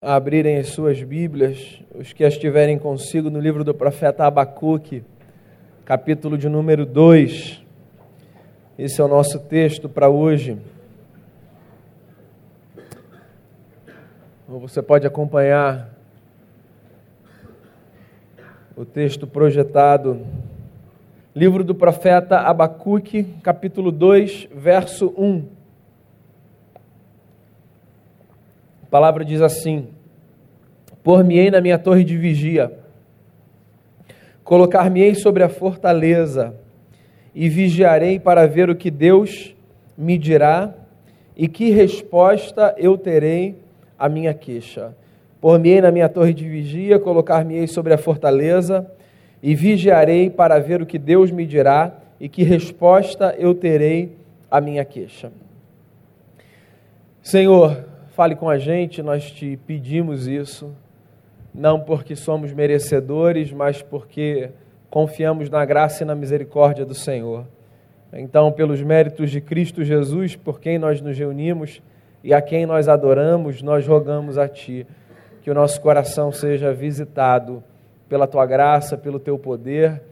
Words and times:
abrirem 0.00 0.58
as 0.58 0.68
suas 0.68 1.02
Bíblias, 1.02 1.82
os 1.92 2.12
que 2.12 2.22
as 2.24 2.38
tiverem 2.38 2.78
consigo, 2.78 3.28
no 3.30 3.40
livro 3.40 3.64
do 3.64 3.74
profeta 3.74 4.24
Abacuque, 4.26 5.02
capítulo 5.84 6.38
de 6.38 6.48
número 6.48 6.86
2. 6.86 7.64
Esse 8.78 9.00
é 9.00 9.04
o 9.04 9.08
nosso 9.08 9.40
texto 9.40 9.88
para 9.88 10.08
hoje. 10.08 10.56
Você 14.46 14.80
pode 14.80 15.04
acompanhar 15.04 15.92
o 18.76 18.84
texto 18.84 19.26
projetado. 19.26 20.24
Livro 21.34 21.64
do 21.64 21.74
profeta 21.74 22.38
Abacuque, 22.38 23.24
capítulo 23.42 23.90
2, 23.90 24.48
verso 24.54 25.12
1. 25.18 25.57
A 28.88 28.90
palavra 28.90 29.22
diz 29.22 29.42
assim: 29.42 29.88
Por-me-ei 31.04 31.50
na 31.50 31.60
minha 31.60 31.78
torre 31.78 32.02
de 32.04 32.16
vigia, 32.16 32.72
colocar-me-ei 34.42 35.14
sobre 35.14 35.42
a 35.42 35.48
fortaleza, 35.50 36.54
e 37.34 37.50
vigiarei 37.50 38.18
para 38.18 38.46
ver 38.46 38.70
o 38.70 38.74
que 38.74 38.90
Deus 38.90 39.54
me 39.96 40.16
dirá 40.16 40.72
e 41.36 41.46
que 41.46 41.68
resposta 41.68 42.74
eu 42.78 42.96
terei 42.96 43.56
à 43.98 44.08
minha 44.08 44.32
queixa. 44.32 44.96
Por-me-ei 45.38 45.82
na 45.82 45.90
minha 45.90 46.08
torre 46.08 46.32
de 46.32 46.48
vigia, 46.48 46.98
colocar-me-ei 46.98 47.66
sobre 47.66 47.92
a 47.92 47.98
fortaleza, 47.98 48.90
e 49.42 49.54
vigiarei 49.54 50.30
para 50.30 50.58
ver 50.58 50.80
o 50.80 50.86
que 50.86 50.98
Deus 50.98 51.30
me 51.30 51.44
dirá 51.44 51.92
e 52.18 52.26
que 52.26 52.42
resposta 52.42 53.36
eu 53.38 53.54
terei 53.54 54.16
à 54.50 54.62
minha 54.62 54.84
queixa. 54.84 55.30
Senhor, 57.22 57.84
Fale 58.18 58.34
com 58.34 58.50
a 58.50 58.58
gente, 58.58 59.00
nós 59.00 59.30
te 59.30 59.56
pedimos 59.64 60.26
isso, 60.26 60.74
não 61.54 61.78
porque 61.78 62.16
somos 62.16 62.52
merecedores, 62.52 63.52
mas 63.52 63.80
porque 63.80 64.50
confiamos 64.90 65.48
na 65.48 65.64
graça 65.64 66.02
e 66.02 66.04
na 66.04 66.16
misericórdia 66.16 66.84
do 66.84 66.96
Senhor. 66.96 67.46
Então, 68.12 68.50
pelos 68.50 68.82
méritos 68.82 69.30
de 69.30 69.40
Cristo 69.40 69.84
Jesus, 69.84 70.34
por 70.34 70.58
quem 70.58 70.80
nós 70.80 71.00
nos 71.00 71.16
reunimos 71.16 71.80
e 72.24 72.34
a 72.34 72.42
quem 72.42 72.66
nós 72.66 72.88
adoramos, 72.88 73.62
nós 73.62 73.86
rogamos 73.86 74.36
a 74.36 74.48
Ti 74.48 74.84
que 75.40 75.48
o 75.48 75.54
nosso 75.54 75.80
coração 75.80 76.32
seja 76.32 76.74
visitado 76.74 77.62
pela 78.08 78.26
Tua 78.26 78.46
graça, 78.46 78.98
pelo 78.98 79.20
Teu 79.20 79.38
poder 79.38 80.02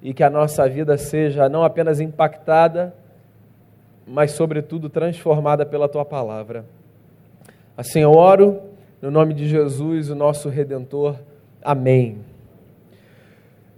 e 0.00 0.14
que 0.14 0.24
a 0.24 0.30
nossa 0.30 0.66
vida 0.66 0.96
seja 0.96 1.46
não 1.46 1.62
apenas 1.62 2.00
impactada, 2.00 2.94
mas, 4.06 4.30
sobretudo, 4.30 4.88
transformada 4.88 5.66
pela 5.66 5.90
Tua 5.90 6.06
palavra. 6.06 6.64
Assim 7.80 8.00
eu 8.00 8.12
oro, 8.12 8.60
no 9.00 9.10
nome 9.10 9.32
de 9.32 9.48
Jesus, 9.48 10.10
o 10.10 10.14
nosso 10.14 10.50
Redentor. 10.50 11.16
Amém. 11.62 12.18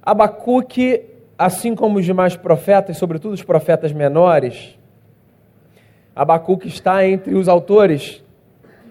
Abacuque, 0.02 1.04
assim 1.38 1.76
como 1.76 2.00
os 2.00 2.04
demais 2.04 2.34
profetas, 2.34 2.96
sobretudo 2.96 3.32
os 3.32 3.44
profetas 3.44 3.92
menores, 3.92 4.76
Abacuque 6.16 6.66
está 6.66 7.06
entre 7.06 7.36
os 7.36 7.46
autores 7.48 8.24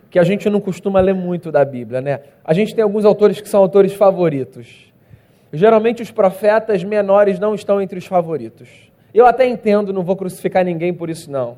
que 0.10 0.18
a 0.18 0.24
gente 0.24 0.50
não 0.50 0.62
costuma 0.62 1.02
ler 1.02 1.14
muito 1.14 1.52
da 1.52 1.66
Bíblia, 1.66 2.00
né? 2.00 2.22
A 2.42 2.54
gente 2.54 2.74
tem 2.74 2.82
alguns 2.82 3.04
autores 3.04 3.42
que 3.42 3.50
são 3.50 3.60
autores 3.60 3.94
favoritos. 3.94 4.94
Geralmente 5.52 6.02
os 6.02 6.10
profetas 6.10 6.86
menores 6.86 7.38
não 7.38 7.54
estão 7.54 7.82
entre 7.82 8.00
os 8.00 8.06
favoritos. 8.06 8.70
Eu 9.14 9.26
até 9.26 9.46
entendo, 9.46 9.92
não 9.92 10.04
vou 10.04 10.16
crucificar 10.16 10.64
ninguém 10.64 10.94
por 10.94 11.10
isso 11.10 11.30
não. 11.30 11.58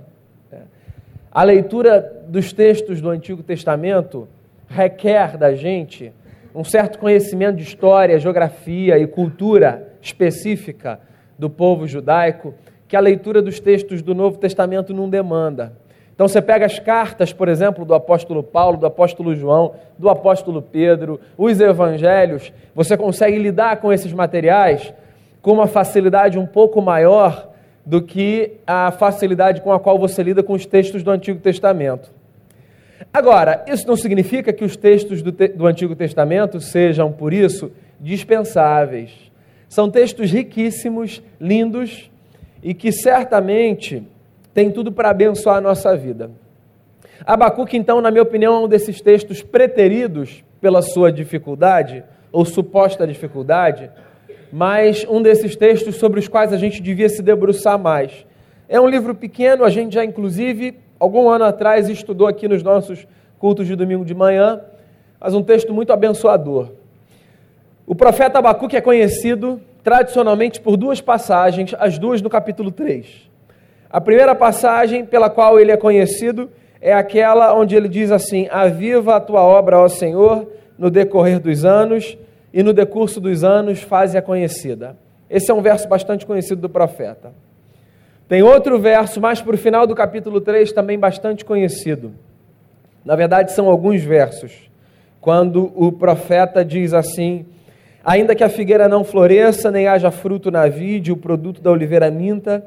A 1.33 1.41
leitura 1.41 2.23
dos 2.27 2.53
textos 2.53 3.01
do 3.01 3.09
Antigo 3.09 3.41
Testamento 3.41 4.27
requer 4.67 5.35
da 5.35 5.55
gente 5.55 6.13
um 6.53 6.63
certo 6.63 6.99
conhecimento 6.99 7.55
de 7.55 7.63
história, 7.63 8.19
geografia 8.19 8.99
e 8.99 9.07
cultura 9.07 9.95
específica 9.99 10.99
do 11.39 11.49
povo 11.49 11.87
judaico 11.87 12.53
que 12.87 12.95
a 12.95 12.99
leitura 12.99 13.41
dos 13.41 13.59
textos 13.59 14.03
do 14.03 14.13
Novo 14.13 14.37
Testamento 14.37 14.93
não 14.93 15.09
demanda. 15.09 15.73
Então 16.13 16.27
você 16.27 16.39
pega 16.39 16.67
as 16.67 16.77
cartas, 16.77 17.33
por 17.33 17.47
exemplo, 17.47 17.83
do 17.83 17.95
apóstolo 17.95 18.43
Paulo, 18.43 18.77
do 18.77 18.85
apóstolo 18.85 19.33
João, 19.33 19.73
do 19.97 20.09
apóstolo 20.09 20.61
Pedro, 20.61 21.19
os 21.35 21.59
evangelhos, 21.59 22.53
você 22.75 22.95
consegue 22.95 23.39
lidar 23.39 23.77
com 23.77 23.91
esses 23.91 24.13
materiais 24.13 24.93
com 25.41 25.53
uma 25.53 25.65
facilidade 25.65 26.37
um 26.37 26.45
pouco 26.45 26.79
maior 26.79 27.52
do 27.85 28.01
que 28.01 28.53
a 28.65 28.91
facilidade 28.91 29.61
com 29.61 29.71
a 29.71 29.79
qual 29.79 29.99
você 29.99 30.23
lida 30.23 30.41
com 30.41 30.53
os 30.53 30.65
textos 30.65 31.03
do 31.03 31.11
Antigo 31.11 31.39
Testamento. 31.39 32.11
Agora, 33.11 33.63
isso 33.67 33.87
não 33.87 33.95
significa 33.95 34.53
que 34.53 34.63
os 34.63 34.77
textos 34.77 35.21
do, 35.21 35.31
te 35.31 35.49
do 35.49 35.65
Antigo 35.65 35.95
Testamento 35.95 36.59
sejam, 36.59 37.11
por 37.11 37.33
isso, 37.33 37.71
dispensáveis. 37.99 39.11
São 39.67 39.89
textos 39.89 40.31
riquíssimos, 40.31 41.21
lindos 41.39 42.09
e 42.61 42.73
que 42.73 42.91
certamente 42.91 44.03
têm 44.53 44.71
tudo 44.71 44.91
para 44.91 45.09
abençoar 45.09 45.57
a 45.57 45.61
nossa 45.61 45.95
vida. 45.97 46.31
Abacuque, 47.25 47.77
então, 47.77 48.01
na 48.01 48.11
minha 48.11 48.23
opinião, 48.23 48.55
é 48.55 48.59
um 48.65 48.67
desses 48.67 49.01
textos 49.01 49.41
preteridos 49.41 50.43
pela 50.61 50.81
sua 50.81 51.11
dificuldade, 51.11 52.03
ou 52.31 52.45
suposta 52.45 53.05
dificuldade, 53.05 53.91
mas 54.55 55.03
um 55.09 55.19
desses 55.19 55.55
textos 55.55 55.95
sobre 55.95 56.19
os 56.19 56.27
quais 56.27 56.53
a 56.53 56.57
gente 56.57 56.79
devia 56.79 57.09
se 57.09 57.23
debruçar 57.23 57.79
mais. 57.79 58.23
É 58.69 58.79
um 58.79 58.87
livro 58.87 59.15
pequeno, 59.15 59.63
a 59.63 59.69
gente 59.71 59.95
já, 59.95 60.05
inclusive, 60.05 60.75
algum 60.99 61.27
ano 61.27 61.45
atrás, 61.45 61.89
estudou 61.89 62.27
aqui 62.27 62.47
nos 62.47 62.61
nossos 62.61 63.07
cultos 63.39 63.65
de 63.65 63.75
domingo 63.75 64.05
de 64.05 64.13
manhã, 64.13 64.61
mas 65.19 65.33
um 65.33 65.41
texto 65.41 65.73
muito 65.73 65.91
abençoador. 65.91 66.69
O 67.87 67.95
profeta 67.95 68.37
Abacuque 68.37 68.77
é 68.77 68.81
conhecido 68.81 69.59
tradicionalmente 69.83 70.61
por 70.61 70.77
duas 70.77 71.01
passagens, 71.01 71.73
as 71.79 71.97
duas 71.97 72.21
no 72.21 72.29
capítulo 72.29 72.69
3. 72.69 73.07
A 73.89 73.99
primeira 73.99 74.35
passagem 74.35 75.03
pela 75.03 75.31
qual 75.31 75.59
ele 75.59 75.71
é 75.71 75.77
conhecido 75.77 76.47
é 76.79 76.93
aquela 76.93 77.55
onde 77.55 77.75
ele 77.75 77.89
diz 77.89 78.11
assim: 78.11 78.47
Aviva 78.51 79.15
a 79.15 79.19
tua 79.19 79.41
obra, 79.41 79.79
ó 79.79 79.87
Senhor, 79.87 80.47
no 80.77 80.91
decorrer 80.91 81.39
dos 81.39 81.65
anos 81.65 82.15
e 82.53 82.61
no 82.61 82.71
decurso 82.71 83.19
dos 83.19 83.43
anos 83.43 83.81
faze-a 83.81 84.21
conhecida. 84.21 84.95
Esse 85.29 85.49
é 85.49 85.53
um 85.53 85.61
verso 85.61 85.87
bastante 85.87 86.25
conhecido 86.25 86.61
do 86.61 86.69
profeta. 86.69 87.33
Tem 88.27 88.43
outro 88.43 88.79
verso, 88.79 89.19
mais 89.19 89.41
para 89.41 89.55
o 89.55 89.57
final 89.57 89.87
do 89.87 89.95
capítulo 89.95 90.39
3, 90.39 90.71
também 90.71 90.99
bastante 90.99 91.43
conhecido. 91.43 92.13
Na 93.03 93.15
verdade, 93.15 93.51
são 93.51 93.67
alguns 93.67 94.03
versos, 94.03 94.69
quando 95.19 95.71
o 95.75 95.91
profeta 95.91 96.63
diz 96.63 96.93
assim: 96.93 97.45
Ainda 98.05 98.35
que 98.35 98.43
a 98.43 98.49
figueira 98.49 98.87
não 98.87 99.03
floresça, 99.03 99.71
nem 99.71 99.87
haja 99.87 100.11
fruto 100.11 100.51
na 100.51 100.67
vide, 100.67 101.11
o 101.11 101.17
produto 101.17 101.61
da 101.61 101.71
oliveira 101.71 102.09
minta, 102.11 102.63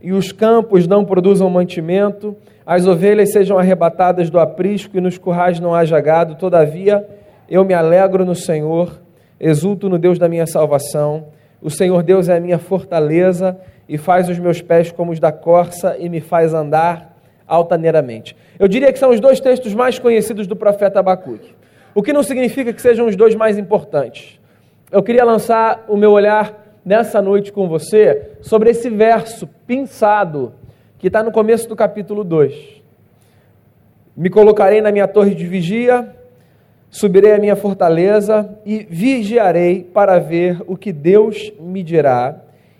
e 0.00 0.12
os 0.12 0.32
campos 0.32 0.86
não 0.86 1.04
produzam 1.04 1.48
mantimento, 1.50 2.36
as 2.64 2.86
ovelhas 2.86 3.30
sejam 3.30 3.58
arrebatadas 3.58 4.30
do 4.30 4.40
aprisco 4.40 4.96
e 4.96 5.00
nos 5.00 5.18
currais 5.18 5.60
não 5.60 5.74
haja 5.74 6.00
gado, 6.00 6.34
todavia 6.34 7.06
eu 7.48 7.64
me 7.64 7.74
alegro 7.74 8.24
no 8.24 8.34
Senhor 8.34 9.05
Exulto 9.38 9.88
no 9.88 9.98
Deus 9.98 10.18
da 10.18 10.28
minha 10.28 10.46
salvação. 10.46 11.26
O 11.60 11.70
Senhor 11.70 12.02
Deus 12.02 12.28
é 12.28 12.36
a 12.36 12.40
minha 12.40 12.58
fortaleza 12.58 13.58
e 13.88 13.98
faz 13.98 14.28
os 14.28 14.38
meus 14.38 14.62
pés 14.62 14.90
como 14.90 15.12
os 15.12 15.20
da 15.20 15.30
corça 15.30 15.96
e 15.98 16.08
me 16.08 16.20
faz 16.20 16.54
andar 16.54 17.16
altaneiramente. 17.46 18.36
Eu 18.58 18.66
diria 18.66 18.92
que 18.92 18.98
são 18.98 19.10
os 19.10 19.20
dois 19.20 19.40
textos 19.40 19.74
mais 19.74 19.98
conhecidos 19.98 20.46
do 20.46 20.56
profeta 20.56 21.00
Abacuque. 21.00 21.54
O 21.94 22.02
que 22.02 22.12
não 22.12 22.22
significa 22.22 22.72
que 22.72 22.82
sejam 22.82 23.06
os 23.06 23.16
dois 23.16 23.34
mais 23.34 23.56
importantes. 23.58 24.40
Eu 24.90 25.02
queria 25.02 25.24
lançar 25.24 25.84
o 25.88 25.96
meu 25.96 26.12
olhar 26.12 26.66
nessa 26.84 27.20
noite 27.20 27.52
com 27.52 27.68
você 27.68 28.32
sobre 28.40 28.70
esse 28.70 28.88
verso 28.88 29.48
pinçado 29.66 30.54
que 30.98 31.08
está 31.08 31.22
no 31.22 31.32
começo 31.32 31.68
do 31.68 31.76
capítulo 31.76 32.24
2. 32.24 32.82
Me 34.16 34.30
colocarei 34.30 34.80
na 34.80 34.90
minha 34.90 35.06
torre 35.06 35.34
de 35.34 35.46
vigia 35.46 36.15
Subirei 36.90 37.32
à 37.32 37.38
minha 37.38 37.56
fortaleza 37.56 38.58
e 38.64 38.86
vigiarei 38.88 39.82
para 39.82 40.18
ver 40.18 40.62
o 40.66 40.76
que 40.76 40.92
Deus 40.92 41.52
me 41.60 41.82
dirá 41.82 42.36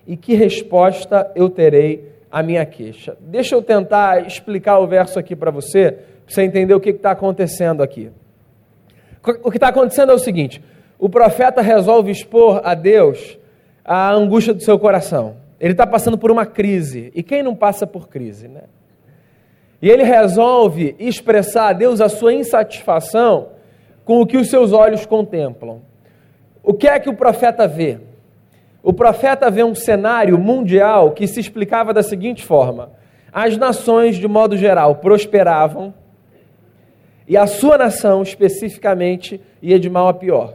e 0.07 0.17
que 0.17 0.35
resposta 0.35 1.31
eu 1.35 1.51
terei 1.51 2.13
à 2.31 2.43
minha 2.43 2.65
queixa. 2.65 3.17
Deixa 3.21 3.55
eu 3.55 3.63
tentar 3.63 4.27
explicar 4.27 4.79
o 4.79 4.87
verso 4.87 5.19
aqui 5.19 5.35
para 5.35 5.51
você, 5.51 5.93
para 5.93 6.03
você 6.29 6.43
entender 6.43 6.75
o 6.75 6.81
que 6.81 6.91
está 6.91 7.11
acontecendo 7.11 7.83
aqui. 7.83 8.11
O 9.43 9.51
que 9.51 9.57
está 9.57 9.69
acontecendo 9.69 10.13
é 10.13 10.15
o 10.15 10.19
seguinte: 10.19 10.63
o 10.99 11.09
profeta 11.09 11.61
resolve 11.61 12.11
expor 12.11 12.61
a 12.65 12.75
Deus 12.75 13.39
a 13.85 14.13
angústia 14.13 14.55
do 14.55 14.63
seu 14.63 14.79
coração. 14.79 15.37
Ele 15.61 15.73
está 15.73 15.87
passando 15.87 16.19
por 16.19 16.31
uma 16.31 16.47
crise. 16.47 17.11
E 17.15 17.23
quem 17.23 17.43
não 17.43 17.55
passa 17.55 17.87
por 17.87 18.09
crise, 18.09 18.49
né? 18.49 18.63
E 19.81 19.89
ele 19.89 20.03
resolve 20.03 20.95
expressar 20.99 21.69
a 21.69 21.73
Deus 21.73 22.01
a 22.01 22.09
sua 22.09 22.33
insatisfação 22.33 23.49
com 24.07 24.21
o 24.21 24.27
que 24.27 24.39
os 24.39 24.49
seus 24.49 24.73
olhos 24.73 25.05
contemplam. 25.05 25.83
O 26.63 26.73
que 26.73 26.87
é 26.89 26.99
que 26.99 27.11
o 27.11 27.15
profeta 27.15 27.67
vê? 27.67 27.99
O 28.83 28.93
profeta 28.93 29.51
vê 29.51 29.65
um 29.65 29.75
cenário 29.75 30.39
mundial 30.39 31.11
que 31.11 31.27
se 31.27 31.41
explicava 31.41 31.93
da 31.93 32.05
seguinte 32.05 32.45
forma: 32.45 32.93
as 33.33 33.57
nações, 33.59 34.17
de 34.17 34.29
modo 34.29 34.57
geral, 34.57 34.95
prosperavam, 34.95 35.93
e 37.27 37.37
a 37.37 37.49
sua 37.49 37.77
nação 37.77 38.23
especificamente 38.23 39.41
ia 39.61 39.79
de 39.79 39.91
mal 39.91 40.07
a 40.07 40.15
pior. 40.15 40.55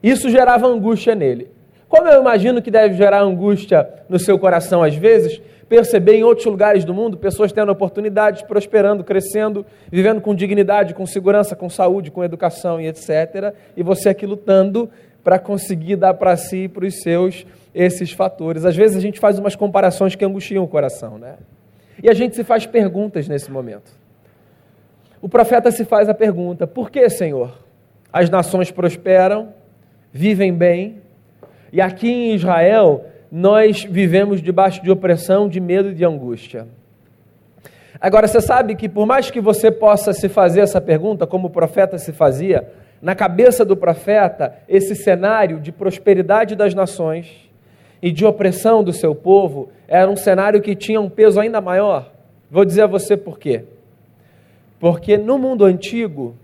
Isso 0.00 0.30
gerava 0.30 0.68
angústia 0.68 1.14
nele. 1.14 1.48
Como 1.88 2.06
eu 2.06 2.20
imagino 2.20 2.62
que 2.62 2.70
deve 2.70 2.94
gerar 2.94 3.20
angústia 3.20 3.88
no 4.08 4.16
seu 4.16 4.38
coração 4.38 4.80
às 4.80 4.94
vezes, 4.94 5.42
perceber 5.70 6.16
em 6.16 6.24
outros 6.24 6.46
lugares 6.46 6.84
do 6.84 6.92
mundo 6.92 7.16
pessoas 7.16 7.52
tendo 7.52 7.70
oportunidades, 7.70 8.42
prosperando, 8.42 9.04
crescendo, 9.04 9.64
vivendo 9.88 10.20
com 10.20 10.34
dignidade, 10.34 10.94
com 10.94 11.06
segurança, 11.06 11.54
com 11.54 11.70
saúde, 11.70 12.10
com 12.10 12.24
educação 12.24 12.80
e 12.80 12.88
etc. 12.88 13.54
E 13.76 13.82
você 13.84 14.08
aqui 14.08 14.26
lutando 14.26 14.90
para 15.22 15.38
conseguir 15.38 15.94
dar 15.94 16.14
para 16.14 16.36
si 16.36 16.64
e 16.64 16.68
para 16.68 16.84
os 16.84 17.00
seus 17.00 17.46
esses 17.72 18.10
fatores. 18.10 18.64
Às 18.64 18.74
vezes 18.74 18.96
a 18.96 19.00
gente 19.00 19.20
faz 19.20 19.38
umas 19.38 19.54
comparações 19.54 20.16
que 20.16 20.24
angustiam 20.24 20.64
o 20.64 20.68
coração, 20.68 21.18
né? 21.18 21.36
E 22.02 22.10
a 22.10 22.14
gente 22.14 22.34
se 22.34 22.42
faz 22.42 22.66
perguntas 22.66 23.28
nesse 23.28 23.48
momento. 23.48 23.92
O 25.22 25.28
profeta 25.28 25.70
se 25.70 25.84
faz 25.84 26.08
a 26.08 26.14
pergunta: 26.14 26.66
por 26.66 26.90
que, 26.90 27.08
Senhor? 27.08 27.56
As 28.12 28.28
nações 28.28 28.72
prosperam, 28.72 29.54
vivem 30.12 30.52
bem, 30.52 31.00
e 31.72 31.80
aqui 31.80 32.10
em 32.10 32.34
Israel 32.34 33.04
nós 33.30 33.84
vivemos 33.84 34.42
debaixo 34.42 34.82
de 34.82 34.90
opressão, 34.90 35.48
de 35.48 35.60
medo 35.60 35.90
e 35.90 35.94
de 35.94 36.04
angústia. 36.04 36.66
Agora, 38.00 38.26
você 38.26 38.40
sabe 38.40 38.74
que 38.74 38.88
por 38.88 39.06
mais 39.06 39.30
que 39.30 39.40
você 39.40 39.70
possa 39.70 40.12
se 40.12 40.28
fazer 40.28 40.60
essa 40.60 40.80
pergunta, 40.80 41.26
como 41.26 41.48
o 41.48 41.50
profeta 41.50 41.98
se 41.98 42.12
fazia, 42.12 42.66
na 43.00 43.14
cabeça 43.14 43.64
do 43.64 43.76
profeta, 43.76 44.54
esse 44.68 44.94
cenário 44.94 45.60
de 45.60 45.70
prosperidade 45.70 46.56
das 46.56 46.74
nações 46.74 47.48
e 48.02 48.10
de 48.10 48.24
opressão 48.24 48.82
do 48.82 48.92
seu 48.92 49.14
povo 49.14 49.70
era 49.86 50.10
um 50.10 50.16
cenário 50.16 50.60
que 50.60 50.74
tinha 50.74 51.00
um 51.00 51.08
peso 51.08 51.38
ainda 51.38 51.60
maior. 51.60 52.10
Vou 52.50 52.64
dizer 52.64 52.82
a 52.82 52.86
você 52.86 53.16
por 53.16 53.38
quê. 53.38 53.64
Porque 54.78 55.16
no 55.16 55.38
mundo 55.38 55.64
antigo, 55.64 56.34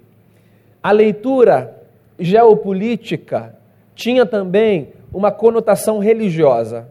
a 0.83 0.93
leitura 0.93 1.75
geopolítica 2.19 3.55
tinha 3.95 4.27
também 4.27 4.93
uma 5.13 5.31
conotação 5.31 5.99
religiosa. 5.99 6.89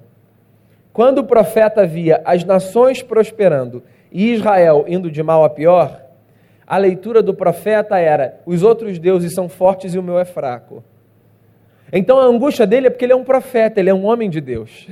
Quando 0.91 1.19
o 1.19 1.23
profeta 1.23 1.85
via 1.85 2.21
as 2.23 2.43
nações 2.43 3.01
prosperando 3.01 3.83
e 4.11 4.31
Israel 4.31 4.85
indo 4.87 5.11
de 5.11 5.21
mal 5.21 5.43
a 5.43 5.49
pior, 5.49 6.01
a 6.65 6.77
leitura 6.77 7.21
do 7.21 7.33
profeta 7.33 7.99
era: 7.99 8.39
os 8.45 8.63
outros 8.63 8.97
deuses 8.97 9.33
são 9.33 9.49
fortes 9.49 9.93
e 9.93 9.99
o 9.99 10.03
meu 10.03 10.17
é 10.17 10.25
fraco. 10.25 10.83
Então 11.91 12.19
a 12.19 12.25
angústia 12.25 12.65
dele 12.65 12.87
é 12.87 12.89
porque 12.89 13.05
ele 13.05 13.13
é 13.13 13.15
um 13.15 13.23
profeta, 13.23 13.79
ele 13.79 13.89
é 13.89 13.93
um 13.93 14.05
homem 14.05 14.29
de 14.29 14.41
Deus. 14.41 14.87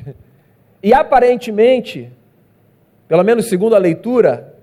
E 0.81 0.93
aparentemente, 0.93 2.11
pelo 3.07 3.23
menos 3.23 3.47
segundo 3.47 3.73
a 3.73 3.79
leitura 3.79 4.53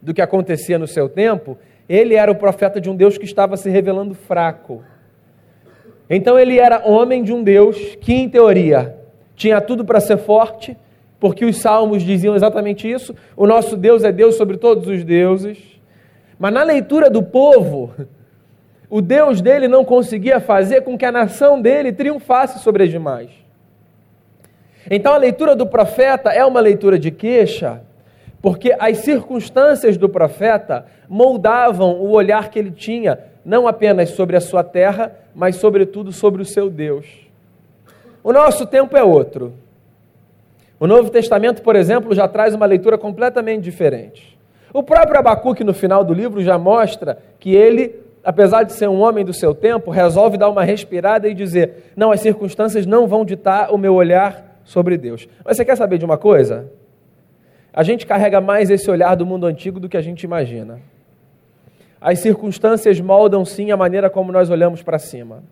do 0.00 0.14
que 0.14 0.22
acontecia 0.22 0.78
no 0.78 0.86
seu 0.86 1.06
tempo, 1.06 1.58
ele 1.86 2.14
era 2.14 2.32
o 2.32 2.34
profeta 2.34 2.80
de 2.80 2.88
um 2.88 2.96
Deus 2.96 3.18
que 3.18 3.26
estava 3.26 3.58
se 3.58 3.68
revelando 3.68 4.14
fraco. 4.14 4.82
Então 6.08 6.38
ele 6.38 6.58
era 6.58 6.86
homem 6.88 7.22
de 7.22 7.32
um 7.32 7.42
Deus 7.42 7.76
que, 8.00 8.14
em 8.14 8.28
teoria, 8.28 8.96
tinha 9.34 9.60
tudo 9.60 9.84
para 9.84 10.00
ser 10.00 10.18
forte, 10.18 10.76
porque 11.18 11.44
os 11.44 11.56
salmos 11.58 12.02
diziam 12.02 12.34
exatamente 12.36 12.90
isso. 12.90 13.14
O 13.36 13.46
nosso 13.46 13.76
Deus 13.76 14.04
é 14.04 14.12
Deus 14.12 14.36
sobre 14.36 14.56
todos 14.56 14.86
os 14.86 15.02
deuses. 15.02 15.58
Mas 16.38 16.52
na 16.52 16.62
leitura 16.62 17.10
do 17.10 17.22
povo, 17.22 17.92
o 18.88 19.00
Deus 19.00 19.40
dele 19.40 19.66
não 19.66 19.84
conseguia 19.84 20.38
fazer 20.38 20.82
com 20.82 20.96
que 20.96 21.04
a 21.04 21.12
nação 21.12 21.60
dele 21.60 21.92
triunfasse 21.92 22.60
sobre 22.60 22.84
as 22.84 22.90
demais. 22.90 23.30
Então 24.90 25.12
a 25.12 25.18
leitura 25.18 25.56
do 25.56 25.66
profeta 25.66 26.30
é 26.30 26.44
uma 26.44 26.60
leitura 26.60 26.98
de 26.98 27.10
queixa, 27.10 27.82
porque 28.40 28.74
as 28.78 28.98
circunstâncias 28.98 29.96
do 29.96 30.08
profeta 30.08 30.86
moldavam 31.08 32.00
o 32.00 32.10
olhar 32.10 32.50
que 32.50 32.58
ele 32.58 32.70
tinha, 32.70 33.18
não 33.46 33.68
apenas 33.68 34.10
sobre 34.10 34.36
a 34.36 34.40
sua 34.40 34.64
terra, 34.64 35.12
mas 35.32 35.54
sobretudo 35.54 36.10
sobre 36.10 36.42
o 36.42 36.44
seu 36.44 36.68
Deus. 36.68 37.06
O 38.24 38.32
nosso 38.32 38.66
tempo 38.66 38.96
é 38.96 39.04
outro. 39.04 39.52
O 40.80 40.86
Novo 40.88 41.10
Testamento, 41.10 41.62
por 41.62 41.76
exemplo, 41.76 42.12
já 42.12 42.26
traz 42.26 42.56
uma 42.56 42.66
leitura 42.66 42.98
completamente 42.98 43.62
diferente. 43.62 44.36
O 44.74 44.82
próprio 44.82 45.20
Abacuque, 45.20 45.62
no 45.62 45.72
final 45.72 46.02
do 46.02 46.12
livro, 46.12 46.42
já 46.42 46.58
mostra 46.58 47.18
que 47.38 47.54
ele, 47.54 47.94
apesar 48.24 48.64
de 48.64 48.72
ser 48.72 48.88
um 48.88 49.00
homem 49.00 49.24
do 49.24 49.32
seu 49.32 49.54
tempo, 49.54 49.92
resolve 49.92 50.36
dar 50.36 50.50
uma 50.50 50.64
respirada 50.64 51.28
e 51.28 51.32
dizer: 51.32 51.92
não, 51.94 52.10
as 52.10 52.20
circunstâncias 52.20 52.84
não 52.84 53.06
vão 53.06 53.24
ditar 53.24 53.72
o 53.72 53.78
meu 53.78 53.94
olhar 53.94 54.60
sobre 54.64 54.98
Deus. 54.98 55.28
Mas 55.44 55.56
você 55.56 55.64
quer 55.64 55.76
saber 55.76 55.98
de 55.98 56.04
uma 56.04 56.18
coisa? 56.18 56.68
A 57.72 57.84
gente 57.84 58.04
carrega 58.06 58.40
mais 58.40 58.70
esse 58.70 58.90
olhar 58.90 59.14
do 59.14 59.24
mundo 59.24 59.46
antigo 59.46 59.78
do 59.78 59.88
que 59.88 59.96
a 59.96 60.02
gente 60.02 60.24
imagina. 60.24 60.80
As 62.06 62.20
circunstâncias 62.20 63.00
moldam 63.00 63.44
sim 63.44 63.72
a 63.72 63.76
maneira 63.76 64.08
como 64.08 64.30
nós 64.30 64.48
olhamos 64.48 64.80
para 64.80 64.96
cima. 64.96 65.42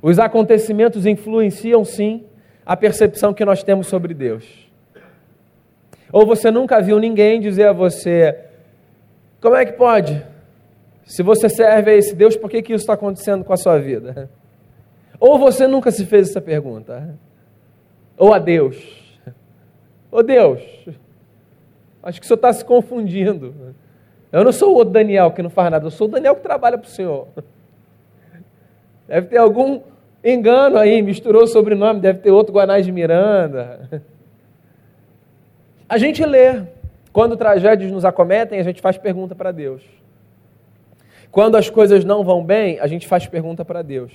Os 0.00 0.20
acontecimentos 0.20 1.06
influenciam 1.06 1.84
sim 1.84 2.24
a 2.64 2.76
percepção 2.76 3.34
que 3.34 3.44
nós 3.44 3.60
temos 3.64 3.88
sobre 3.88 4.14
Deus. 4.14 4.70
Ou 6.12 6.24
você 6.24 6.52
nunca 6.52 6.80
viu 6.80 7.00
ninguém 7.00 7.40
dizer 7.40 7.66
a 7.66 7.72
você: 7.72 8.44
como 9.40 9.56
é 9.56 9.66
que 9.66 9.72
pode? 9.72 10.24
Se 11.04 11.20
você 11.20 11.48
serve 11.48 11.90
a 11.90 11.94
esse 11.96 12.14
Deus, 12.14 12.36
por 12.36 12.48
que, 12.48 12.62
que 12.62 12.72
isso 12.72 12.84
está 12.84 12.92
acontecendo 12.92 13.42
com 13.42 13.52
a 13.52 13.56
sua 13.56 13.76
vida? 13.80 14.30
Ou 15.18 15.36
você 15.36 15.66
nunca 15.66 15.90
se 15.90 16.06
fez 16.06 16.30
essa 16.30 16.40
pergunta? 16.40 17.18
Ou 18.16 18.32
a 18.32 18.38
Deus? 18.38 18.76
Ô 20.12 20.22
Deus, 20.22 20.62
acho 22.04 22.20
que 22.20 22.24
o 22.24 22.28
senhor 22.28 22.36
está 22.36 22.52
se 22.52 22.64
confundindo. 22.64 23.74
Eu 24.34 24.42
não 24.42 24.50
sou 24.50 24.72
o 24.72 24.74
outro 24.74 24.92
Daniel 24.92 25.30
que 25.30 25.40
não 25.40 25.48
faz 25.48 25.70
nada, 25.70 25.86
eu 25.86 25.92
sou 25.92 26.08
o 26.08 26.10
Daniel 26.10 26.34
que 26.34 26.42
trabalha 26.42 26.76
para 26.76 26.88
o 26.88 26.90
senhor. 26.90 27.28
Deve 29.06 29.28
ter 29.28 29.36
algum 29.36 29.80
engano 30.24 30.76
aí, 30.76 31.00
misturou 31.02 31.44
o 31.44 31.46
sobrenome, 31.46 32.00
deve 32.00 32.18
ter 32.18 32.32
outro 32.32 32.52
Guanás 32.52 32.84
de 32.84 32.90
Miranda. 32.90 34.02
A 35.88 35.98
gente 35.98 36.24
lê. 36.24 36.62
Quando 37.12 37.36
tragédias 37.36 37.92
nos 37.92 38.04
acometem, 38.04 38.58
a 38.58 38.62
gente 38.64 38.80
faz 38.80 38.98
pergunta 38.98 39.36
para 39.36 39.52
Deus. 39.52 39.82
Quando 41.30 41.56
as 41.56 41.70
coisas 41.70 42.04
não 42.04 42.24
vão 42.24 42.42
bem, 42.42 42.80
a 42.80 42.88
gente 42.88 43.06
faz 43.06 43.26
pergunta 43.28 43.64
para 43.64 43.82
Deus. 43.82 44.12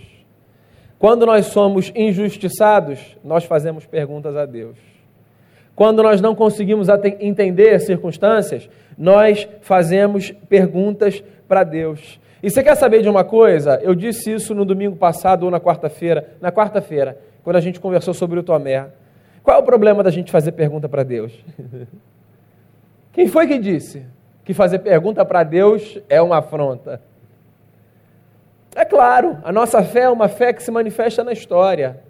Quando 0.97 1.25
nós 1.25 1.45
somos 1.45 1.93
injustiçados, 1.95 3.15
nós 3.23 3.45
fazemos 3.45 3.85
perguntas 3.85 4.35
a 4.35 4.45
Deus. 4.45 4.88
Quando 5.79 6.03
nós 6.03 6.19
não 6.19 6.35
conseguimos 6.35 6.89
entender 7.21 7.73
as 7.73 7.85
circunstâncias, 7.85 8.69
nós 8.97 9.47
fazemos 9.61 10.29
perguntas 10.49 11.23
para 11.47 11.63
Deus. 11.63 12.19
E 12.43 12.49
você 12.49 12.61
quer 12.61 12.75
saber 12.75 13.01
de 13.01 13.07
uma 13.07 13.23
coisa? 13.23 13.79
Eu 13.81 13.95
disse 13.95 14.29
isso 14.29 14.53
no 14.53 14.65
domingo 14.65 14.97
passado 14.97 15.43
ou 15.43 15.49
na 15.49 15.57
quarta-feira. 15.57 16.31
Na 16.41 16.51
quarta-feira, 16.51 17.17
quando 17.45 17.55
a 17.55 17.61
gente 17.61 17.79
conversou 17.79 18.13
sobre 18.13 18.37
o 18.37 18.43
Tomé. 18.43 18.87
Qual 19.41 19.55
é 19.55 19.61
o 19.61 19.63
problema 19.63 20.03
da 20.03 20.11
gente 20.11 20.33
fazer 20.33 20.51
pergunta 20.51 20.89
para 20.89 21.01
Deus? 21.01 21.31
Quem 23.13 23.29
foi 23.29 23.47
que 23.47 23.57
disse 23.57 24.05
que 24.43 24.53
fazer 24.53 24.79
pergunta 24.79 25.23
para 25.23 25.43
Deus 25.43 25.97
é 26.09 26.21
uma 26.21 26.39
afronta? 26.39 27.01
É 28.75 28.83
claro, 28.83 29.37
a 29.45 29.51
nossa 29.53 29.81
fé 29.81 30.01
é 30.01 30.09
uma 30.09 30.27
fé 30.27 30.51
que 30.51 30.61
se 30.61 30.71
manifesta 30.71 31.23
na 31.23 31.31
história. 31.31 32.01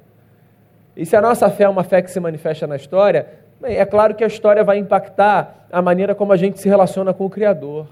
E 0.98 1.05
se 1.05 1.15
a 1.15 1.22
nossa 1.22 1.50
fé 1.51 1.65
é 1.65 1.70
uma 1.70 1.84
fé 1.84 2.01
que 2.01 2.10
se 2.10 2.20
manifesta 2.20 2.65
na 2.65 2.75
história, 2.75 3.38
Bem, 3.62 3.75
é 3.75 3.86
claro 3.86 4.16
que 4.16 4.24
a 4.24 4.28
história 4.28 4.63
vai 4.63 4.78
impactar 4.78 5.68
a 5.70 5.82
maneira 5.82 6.16
como 6.16 6.32
a 6.32 6.38
gente 6.38 6.62
se 6.62 6.70
relaciona 6.70 7.13
com 7.13 7.25
o 7.25 7.30
Criador. 7.30 7.88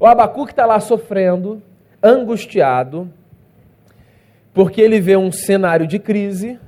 O 0.00 0.06
Abacuque 0.06 0.50
está 0.52 0.66
lá 0.66 0.80
sofrendo, 0.80 1.62
angustiado, 2.02 3.08
porque 4.52 4.80
ele 4.80 5.00
vê 5.00 5.16
um 5.16 5.30
cenário 5.30 5.86
de 5.86 6.00
crise 6.00 6.58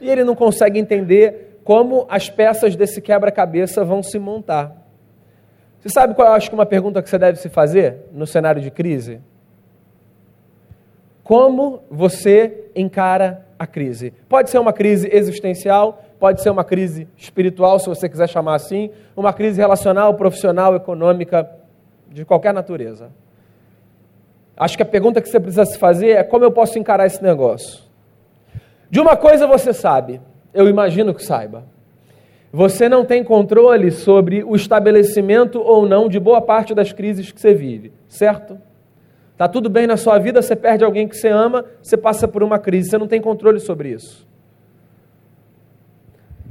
e 0.00 0.08
ele 0.08 0.22
não 0.22 0.36
consegue 0.36 0.78
entender 0.78 1.60
como 1.64 2.06
as 2.08 2.30
peças 2.30 2.76
desse 2.76 3.00
quebra-cabeça 3.00 3.84
vão 3.84 4.02
se 4.02 4.18
montar. 4.18 4.76
Você 5.80 5.88
sabe 5.88 6.14
qual 6.14 6.28
eu 6.28 6.34
acho 6.34 6.48
que 6.48 6.54
é 6.54 6.58
uma 6.58 6.66
pergunta 6.66 7.02
que 7.02 7.10
você 7.10 7.18
deve 7.18 7.38
se 7.38 7.48
fazer 7.48 8.06
no 8.12 8.26
cenário 8.26 8.62
de 8.62 8.70
crise? 8.70 9.20
Como 11.24 11.82
você 11.90 12.70
encara 12.74 13.46
a 13.62 13.66
crise? 13.66 14.12
Pode 14.28 14.50
ser 14.50 14.58
uma 14.58 14.72
crise 14.72 15.08
existencial, 15.12 16.02
pode 16.18 16.42
ser 16.42 16.50
uma 16.50 16.64
crise 16.64 17.06
espiritual, 17.16 17.78
se 17.78 17.88
você 17.88 18.08
quiser 18.08 18.28
chamar 18.28 18.56
assim, 18.56 18.90
uma 19.16 19.32
crise 19.32 19.60
relacional, 19.60 20.14
profissional, 20.14 20.74
econômica, 20.74 21.48
de 22.10 22.24
qualquer 22.24 22.52
natureza. 22.52 23.10
Acho 24.56 24.76
que 24.76 24.82
a 24.82 24.86
pergunta 24.86 25.20
que 25.20 25.28
você 25.28 25.38
precisa 25.38 25.64
se 25.64 25.78
fazer 25.78 26.10
é 26.10 26.24
como 26.24 26.44
eu 26.44 26.50
posso 26.50 26.78
encarar 26.78 27.06
esse 27.06 27.22
negócio. 27.22 27.84
De 28.90 29.00
uma 29.00 29.16
coisa 29.16 29.46
você 29.46 29.72
sabe, 29.72 30.20
eu 30.52 30.68
imagino 30.68 31.14
que 31.14 31.24
saiba. 31.24 31.64
Você 32.52 32.88
não 32.88 33.04
tem 33.04 33.24
controle 33.24 33.90
sobre 33.90 34.42
o 34.44 34.56
estabelecimento 34.56 35.60
ou 35.60 35.88
não 35.88 36.08
de 36.08 36.18
boa 36.18 36.42
parte 36.42 36.74
das 36.74 36.92
crises 36.92 37.30
que 37.30 37.40
você 37.40 37.54
vive, 37.54 37.92
certo? 38.08 38.58
Tá 39.42 39.48
tudo 39.48 39.68
bem 39.68 39.88
na 39.88 39.96
sua 39.96 40.20
vida, 40.20 40.40
você 40.40 40.54
perde 40.54 40.84
alguém 40.84 41.08
que 41.08 41.16
você 41.16 41.26
ama, 41.26 41.64
você 41.82 41.96
passa 41.96 42.28
por 42.28 42.44
uma 42.44 42.60
crise, 42.60 42.90
você 42.90 42.96
não 42.96 43.08
tem 43.08 43.20
controle 43.20 43.58
sobre 43.58 43.88
isso. 43.88 44.24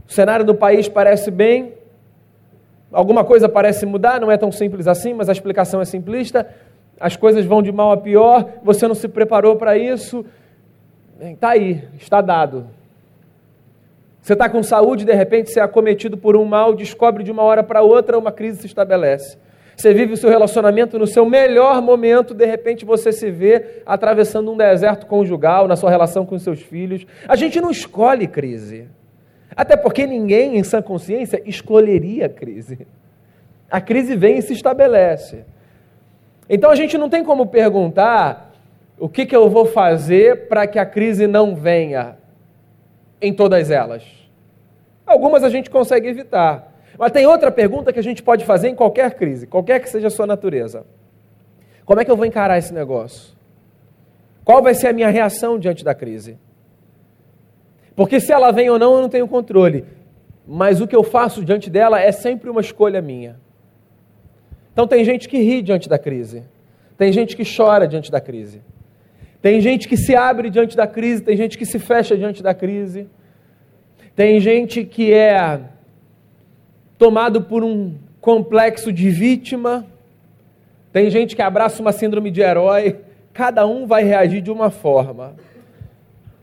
O 0.05 0.12
cenário 0.12 0.43
do 0.43 0.53
país 0.53 0.89
parece 0.89 1.31
bem, 1.31 1.75
alguma 2.91 3.24
coisa 3.24 3.48
parece 3.48 3.86
mudar, 3.86 4.19
não 4.19 4.29
é 4.29 4.36
tão 4.36 4.51
simples 4.51 4.89
assim, 4.89 5.13
mas 5.13 5.29
a 5.29 5.31
explicação 5.31 5.79
é 5.79 5.86
simplista. 5.86 6.53
As 7.00 7.15
coisas 7.15 7.45
vão 7.45 7.62
de 7.62 7.71
mal 7.71 7.93
a 7.93 7.98
pior, 7.98 8.45
você 8.62 8.86
não 8.89 8.95
se 8.95 9.07
preparou 9.07 9.55
para 9.55 9.77
isso. 9.77 10.25
Está 11.17 11.51
aí, 11.51 11.88
está 11.98 12.19
dado. 12.19 12.67
Você 14.21 14.33
está 14.33 14.50
com 14.50 14.62
saúde, 14.62 15.05
de 15.05 15.13
repente 15.13 15.50
você 15.50 15.62
é 15.62 15.63
acometido 15.63 16.17
por 16.17 16.36
um 16.36 16.43
mal, 16.43 16.74
descobre 16.74 17.24
de 17.24 17.31
uma 17.31 17.43
hora 17.43 17.63
para 17.63 17.81
outra, 17.81 18.19
uma 18.19 18.33
crise 18.33 18.60
se 18.60 18.65
estabelece. 18.65 19.38
Você 19.75 19.94
vive 19.94 20.13
o 20.13 20.18
seu 20.18 20.30
relacionamento 20.30 21.00
no 21.00 21.08
seu 21.08 21.25
melhor 21.25 21.82
momento, 21.82 22.34
de 22.34 22.46
repente 22.46 22.86
você 22.86 23.12
se 23.12 23.32
vê 23.32 23.82
atravessando 23.86 24.51
um 24.51 24.58
deserto 24.58 25.06
conjugal 25.06 25.68
na 25.68 25.75
sua 25.75 25.90
relação 25.90 26.25
com 26.25 26.38
seus 26.38 26.62
filhos. 26.62 27.06
A 27.28 27.36
gente 27.36 27.60
não 27.60 27.72
escolhe 27.72 28.28
crise. 28.28 28.88
Até 29.56 29.75
porque 29.75 30.06
ninguém, 30.06 30.58
em 30.58 30.63
sã 30.63 30.82
consciência, 30.82 31.42
escolheria 31.46 32.28
a 32.28 32.30
crise. 32.30 32.88
A 33.70 33.82
crise 33.82 34.16
vem 34.16 34.38
e 34.38 34.42
se 34.42 34.54
estabelece. 34.54 35.46
Então 36.50 36.70
a 36.70 36.75
gente 36.75 36.98
não 36.98 37.10
tem 37.10 37.24
como 37.24 37.48
perguntar 37.48 38.51
o 39.00 39.10
que, 39.10 39.25
que 39.25 39.36
eu 39.36 39.50
vou 39.50 39.66
fazer 39.66 40.48
para 40.48 40.68
que 40.68 40.78
a 40.78 40.86
crise 40.86 41.25
não 41.25 41.56
venha 41.56 42.18
em 43.22 43.34
todas 43.34 43.72
elas. 43.72 44.04
Algumas 45.06 45.44
a 45.44 45.50
gente 45.50 45.70
consegue 45.70 46.08
evitar. 46.08 46.71
Mas 46.98 47.12
tem 47.12 47.25
outra 47.25 47.51
pergunta 47.51 47.91
que 47.91 48.00
a 48.00 48.03
gente 48.03 48.21
pode 48.21 48.45
fazer 48.45 48.69
em 48.69 48.75
qualquer 48.75 49.13
crise, 49.15 49.48
qualquer 49.48 49.79
que 49.79 49.89
seja 49.89 50.07
a 50.07 50.12
sua 50.12 50.27
natureza. 50.27 50.86
Como 51.86 52.00
é 52.00 52.05
que 52.05 52.12
eu 52.12 52.15
vou 52.15 52.25
encarar 52.25 52.57
esse 52.57 52.74
negócio? 52.74 53.36
Qual 54.43 54.62
vai 54.62 54.74
ser 54.74 54.88
a 54.88 54.93
minha 54.93 55.10
reação 55.10 55.57
diante 55.57 55.83
da 55.83 55.93
crise? 55.93 56.38
Porque 57.95 58.19
se 58.19 58.31
ela 58.31 58.51
vem 58.51 58.69
ou 58.69 58.79
não, 58.79 58.95
eu 58.95 59.01
não 59.01 59.10
tenho 59.10 59.27
controle. 59.27 59.86
Mas 60.48 60.81
o 60.81 60.88
que 60.88 60.95
eu 60.95 61.03
faço 61.03 61.45
diante 61.45 61.69
dela 61.69 62.00
é 62.00 62.12
sempre 62.12 62.50
uma 62.50 62.62
escolha 62.62 63.01
minha. 63.01 63.39
Então 64.74 64.88
tem 64.88 65.03
gente 65.03 65.27
que 65.27 65.38
ri 65.38 65.62
diante 65.62 65.88
da 65.88 66.00
crise. 66.00 66.43
Tem 66.98 67.12
gente 67.12 67.36
que 67.36 67.43
chora 67.43 67.88
diante 67.88 68.12
da 68.12 68.21
crise. 68.21 68.62
Tem 69.41 69.60
gente 69.60 69.88
que 69.88 69.98
se 69.98 70.15
abre 70.15 70.50
diante 70.50 70.77
da 70.77 70.86
crise, 70.86 71.24
tem 71.24 71.36
gente 71.36 71.57
que 71.57 71.65
se 71.65 71.79
fecha 71.79 72.15
diante 72.15 72.43
da 72.43 72.53
crise. 72.53 73.07
Tem 74.15 74.39
gente 74.39 74.83
que 74.83 75.12
é 75.13 75.60
tomado 77.01 77.41
por 77.41 77.63
um 77.63 77.96
complexo 78.22 78.93
de 78.93 79.10
vítima. 79.10 79.88
Tem 80.93 81.10
gente 81.10 81.36
que 81.36 81.41
abraça 81.41 81.81
uma 81.81 81.91
síndrome 81.91 82.29
de 82.29 82.41
herói. 82.41 82.98
Cada 83.34 83.65
um 83.65 83.88
vai 83.88 84.03
reagir 84.03 84.39
de 84.39 84.51
uma 84.51 84.70
forma. 84.70 85.34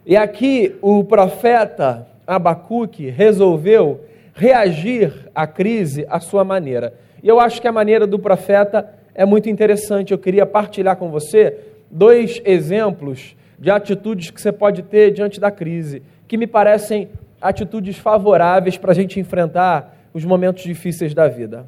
E 0.05 0.17
aqui 0.17 0.75
o 0.83 1.05
profeta 1.05 2.09
Abacuque 2.27 3.09
resolveu 3.09 4.01
reagir 4.35 5.31
à 5.33 5.47
crise 5.47 6.05
à 6.11 6.19
sua 6.19 6.43
maneira. 6.43 6.93
E 7.23 7.29
eu 7.29 7.39
acho 7.39 7.63
que 7.63 7.69
a 7.69 7.73
maneira 7.73 8.05
do 8.05 8.19
profeta 8.19 8.93
é 9.15 9.25
muito 9.25 9.49
interessante. 9.49 10.11
Eu 10.11 10.19
queria 10.19 10.45
partilhar 10.45 10.97
com 10.97 11.09
você 11.09 11.57
dois 11.89 12.43
exemplos 12.45 13.37
de 13.57 13.71
atitudes 13.71 14.33
que 14.33 14.43
você 14.43 14.51
pode 14.51 14.83
ter 14.83 15.13
diante 15.13 15.39
da 15.39 15.53
crise, 15.53 16.03
que 16.27 16.37
me 16.37 16.49
parecem 16.49 17.09
atitudes 17.41 17.97
favoráveis 17.97 18.77
para 18.77 18.91
a 18.91 18.95
gente 18.95 19.21
enfrentar 19.21 19.95
os 20.19 20.25
momentos 20.25 20.63
difíceis 20.63 21.15
da 21.15 21.29
vida. 21.29 21.67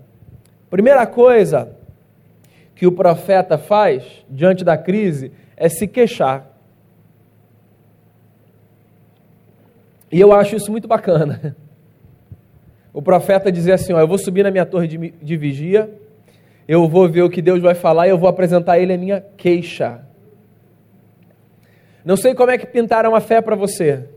Primeira 0.68 1.06
coisa 1.06 1.70
que 2.74 2.86
o 2.86 2.92
profeta 2.92 3.56
faz 3.58 4.24
diante 4.28 4.64
da 4.64 4.76
crise 4.76 5.32
é 5.56 5.68
se 5.68 5.86
queixar. 5.86 6.50
E 10.10 10.20
eu 10.20 10.32
acho 10.32 10.56
isso 10.56 10.70
muito 10.70 10.88
bacana. 10.88 11.56
O 12.92 13.00
profeta 13.00 13.52
dizia 13.52 13.74
assim: 13.74 13.92
ó, 13.92 14.00
Eu 14.00 14.08
vou 14.08 14.18
subir 14.18 14.42
na 14.42 14.50
minha 14.50 14.66
torre 14.66 14.88
de, 14.88 14.98
de 15.22 15.36
vigia, 15.36 15.88
eu 16.66 16.88
vou 16.88 17.08
ver 17.08 17.22
o 17.22 17.30
que 17.30 17.40
Deus 17.40 17.60
vai 17.60 17.72
falar 17.72 18.08
e 18.08 18.10
eu 18.10 18.18
vou 18.18 18.28
apresentar 18.28 18.72
a 18.72 18.78
Ele 18.80 18.92
a 18.92 18.98
minha 18.98 19.20
queixa. 19.36 20.04
Não 22.04 22.16
sei 22.16 22.34
como 22.34 22.50
é 22.50 22.58
que 22.58 22.66
pintaram 22.66 23.14
a 23.14 23.20
fé 23.20 23.40
para 23.40 23.54
você. 23.54 24.08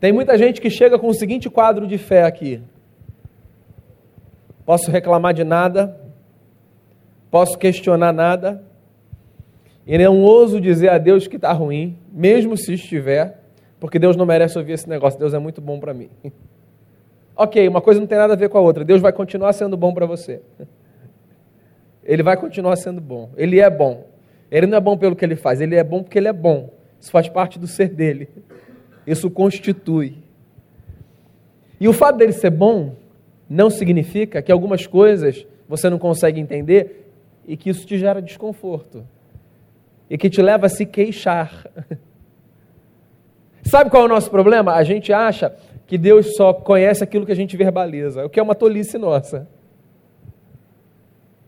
Tem 0.00 0.12
muita 0.12 0.38
gente 0.38 0.60
que 0.60 0.70
chega 0.70 0.98
com 0.98 1.08
o 1.08 1.14
seguinte 1.14 1.50
quadro 1.50 1.86
de 1.86 1.98
fé 1.98 2.22
aqui: 2.22 2.62
posso 4.64 4.90
reclamar 4.90 5.34
de 5.34 5.44
nada, 5.44 6.00
posso 7.30 7.58
questionar 7.58 8.12
nada, 8.12 8.62
e 9.86 9.98
não 9.98 10.22
ouso 10.22 10.60
dizer 10.60 10.88
a 10.88 10.98
Deus 10.98 11.26
que 11.26 11.36
está 11.36 11.52
ruim, 11.52 11.98
mesmo 12.12 12.56
se 12.56 12.74
estiver, 12.74 13.42
porque 13.78 13.98
Deus 13.98 14.16
não 14.16 14.24
merece 14.24 14.58
ouvir 14.58 14.72
esse 14.72 14.88
negócio, 14.88 15.18
Deus 15.18 15.34
é 15.34 15.38
muito 15.38 15.60
bom 15.60 15.78
para 15.78 15.92
mim. 15.92 16.08
ok, 17.36 17.68
uma 17.68 17.80
coisa 17.80 18.00
não 18.00 18.06
tem 18.06 18.18
nada 18.18 18.32
a 18.32 18.36
ver 18.36 18.48
com 18.48 18.58
a 18.58 18.60
outra, 18.60 18.84
Deus 18.84 19.00
vai 19.00 19.12
continuar 19.12 19.52
sendo 19.52 19.76
bom 19.76 19.92
para 19.92 20.06
você. 20.06 20.40
Ele 22.02 22.22
vai 22.22 22.36
continuar 22.36 22.76
sendo 22.76 23.00
bom, 23.00 23.30
Ele 23.36 23.60
é 23.60 23.70
bom. 23.70 24.14
Ele 24.50 24.68
não 24.68 24.78
é 24.78 24.80
bom 24.80 24.96
pelo 24.96 25.16
que 25.16 25.24
ele 25.24 25.34
faz, 25.34 25.60
ele 25.60 25.74
é 25.74 25.82
bom 25.82 26.00
porque 26.00 26.16
ele 26.16 26.28
é 26.28 26.32
bom. 26.32 26.70
Isso 27.00 27.10
faz 27.10 27.28
parte 27.28 27.58
do 27.58 27.66
ser 27.66 27.88
dele. 27.88 28.28
Isso 29.04 29.28
constitui. 29.28 30.18
E 31.80 31.88
o 31.88 31.92
fato 31.92 32.18
dele 32.18 32.30
ser 32.30 32.50
bom 32.50 32.94
não 33.48 33.70
significa 33.70 34.42
que 34.42 34.52
algumas 34.52 34.86
coisas 34.86 35.46
você 35.68 35.88
não 35.90 35.98
consegue 35.98 36.40
entender 36.40 37.10
e 37.46 37.56
que 37.56 37.70
isso 37.70 37.86
te 37.86 37.98
gera 37.98 38.20
desconforto. 38.20 39.04
E 40.08 40.18
que 40.18 40.30
te 40.30 40.42
leva 40.42 40.66
a 40.66 40.68
se 40.68 40.84
queixar. 40.86 41.66
Sabe 43.62 43.90
qual 43.90 44.02
é 44.02 44.06
o 44.06 44.08
nosso 44.08 44.30
problema? 44.30 44.74
A 44.74 44.84
gente 44.84 45.12
acha 45.12 45.54
que 45.86 45.96
Deus 45.96 46.36
só 46.36 46.52
conhece 46.52 47.02
aquilo 47.02 47.26
que 47.26 47.32
a 47.32 47.36
gente 47.36 47.56
verbaliza, 47.56 48.24
o 48.24 48.30
que 48.30 48.38
é 48.38 48.42
uma 48.42 48.54
tolice 48.54 48.98
nossa. 48.98 49.48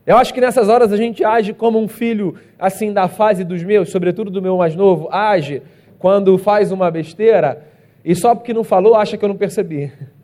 Eu 0.06 0.16
acho 0.16 0.32
que 0.32 0.40
nessas 0.40 0.68
horas 0.68 0.92
a 0.92 0.96
gente 0.96 1.24
age 1.24 1.52
como 1.52 1.78
um 1.78 1.88
filho, 1.88 2.36
assim, 2.58 2.92
da 2.92 3.08
fase 3.08 3.44
dos 3.44 3.62
meus, 3.62 3.90
sobretudo 3.90 4.30
do 4.30 4.40
meu 4.40 4.56
mais 4.56 4.76
novo, 4.76 5.08
age 5.10 5.62
quando 5.98 6.38
faz 6.38 6.70
uma 6.70 6.90
besteira 6.90 7.64
e 8.04 8.14
só 8.14 8.34
porque 8.34 8.54
não 8.54 8.62
falou 8.62 8.94
acha 8.94 9.16
que 9.16 9.24
eu 9.24 9.28
não 9.28 9.36
percebi. 9.36 9.92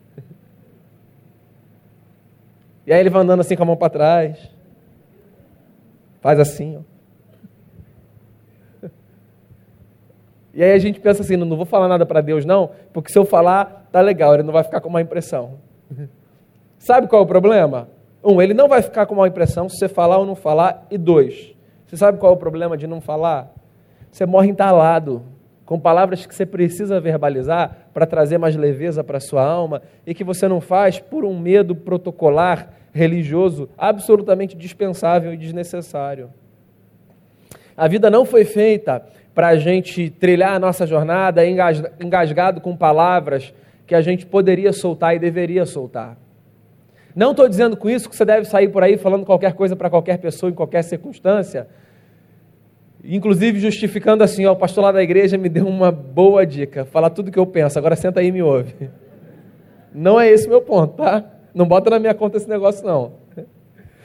E 2.85 2.93
aí 2.93 2.99
ele 2.99 3.09
vai 3.09 3.21
andando 3.21 3.39
assim 3.39 3.55
com 3.55 3.63
a 3.63 3.65
mão 3.65 3.77
para 3.77 3.89
trás, 3.89 4.37
faz 6.21 6.39
assim, 6.39 6.77
ó. 6.77 6.93
E 10.53 10.63
aí 10.63 10.71
a 10.71 10.77
gente 10.77 10.99
pensa 10.99 11.23
assim, 11.23 11.35
não 11.35 11.57
vou 11.57 11.65
falar 11.65 11.87
nada 11.87 12.05
para 12.05 12.21
Deus 12.21 12.45
não, 12.45 12.69
porque 12.93 13.11
se 13.11 13.17
eu 13.17 13.25
falar, 13.25 13.87
tá 13.91 13.99
legal, 14.01 14.35
ele 14.35 14.43
não 14.43 14.53
vai 14.53 14.63
ficar 14.63 14.81
com 14.81 14.89
uma 14.89 15.01
impressão. 15.01 15.57
Sabe 16.77 17.07
qual 17.07 17.21
é 17.21 17.25
o 17.25 17.27
problema? 17.27 17.89
Um, 18.23 18.41
ele 18.41 18.53
não 18.53 18.67
vai 18.67 18.81
ficar 18.81 19.05
com 19.05 19.15
uma 19.15 19.27
impressão 19.27 19.67
se 19.67 19.77
você 19.77 19.87
falar 19.87 20.17
ou 20.17 20.25
não 20.25 20.35
falar. 20.35 20.85
E 20.91 20.97
dois, 20.97 21.55
você 21.85 21.97
sabe 21.97 22.17
qual 22.17 22.31
é 22.31 22.35
o 22.35 22.39
problema 22.39 22.77
de 22.77 22.87
não 22.87 23.01
falar? 23.01 23.53
Você 24.11 24.25
morre 24.25 24.49
entalado 24.49 25.23
com 25.65 25.79
palavras 25.79 26.25
que 26.25 26.35
você 26.35 26.45
precisa 26.45 26.99
verbalizar 26.99 27.89
para 27.93 28.05
trazer 28.05 28.37
mais 28.37 28.55
leveza 28.55 29.03
para 29.03 29.17
a 29.17 29.21
sua 29.21 29.43
alma 29.43 29.81
e 30.05 30.13
que 30.13 30.23
você 30.23 30.47
não 30.47 30.59
faz 30.59 30.99
por 30.99 31.23
um 31.23 31.39
medo 31.39 31.75
protocolar, 31.75 32.69
religioso, 32.93 33.69
absolutamente 33.77 34.55
dispensável 34.55 35.33
e 35.33 35.37
desnecessário. 35.37 36.29
A 37.75 37.87
vida 37.87 38.09
não 38.09 38.25
foi 38.25 38.45
feita 38.45 39.03
para 39.33 39.47
a 39.47 39.55
gente 39.55 40.09
trilhar 40.09 40.53
a 40.53 40.59
nossa 40.59 40.85
jornada 40.85 41.41
engasgado 41.99 42.61
com 42.61 42.75
palavras 42.75 43.53
que 43.87 43.95
a 43.95 44.01
gente 44.01 44.25
poderia 44.25 44.71
soltar 44.71 45.15
e 45.15 45.19
deveria 45.19 45.65
soltar. 45.65 46.17
Não 47.15 47.31
estou 47.31 47.47
dizendo 47.47 47.77
com 47.77 47.89
isso 47.89 48.09
que 48.09 48.15
você 48.15 48.25
deve 48.25 48.45
sair 48.45 48.69
por 48.69 48.83
aí 48.83 48.97
falando 48.97 49.25
qualquer 49.25 49.53
coisa 49.53 49.75
para 49.75 49.89
qualquer 49.89 50.17
pessoa 50.17 50.49
em 50.51 50.55
qualquer 50.55 50.83
circunstância. 50.83 51.67
Inclusive 53.03 53.59
justificando 53.59 54.23
assim, 54.23 54.45
ó, 54.45 54.53
o 54.53 54.55
pastor 54.55 54.83
lá 54.85 54.91
da 54.91 55.03
igreja 55.03 55.37
me 55.37 55.49
deu 55.49 55.67
uma 55.67 55.91
boa 55.91 56.45
dica. 56.45 56.85
Fala 56.85 57.09
tudo 57.09 57.27
o 57.27 57.31
que 57.31 57.39
eu 57.39 57.45
penso, 57.45 57.77
agora 57.77 57.95
senta 57.95 58.19
aí 58.19 58.27
e 58.27 58.31
me 58.31 58.41
ouve. 58.41 58.73
Não 59.93 60.19
é 60.19 60.29
esse 60.29 60.47
meu 60.47 60.61
ponto, 60.61 60.95
tá? 60.95 61.23
Não 61.53 61.67
bota 61.67 61.89
na 61.89 61.99
minha 61.99 62.13
conta 62.13 62.37
esse 62.37 62.49
negócio, 62.49 62.85
não. 62.85 63.21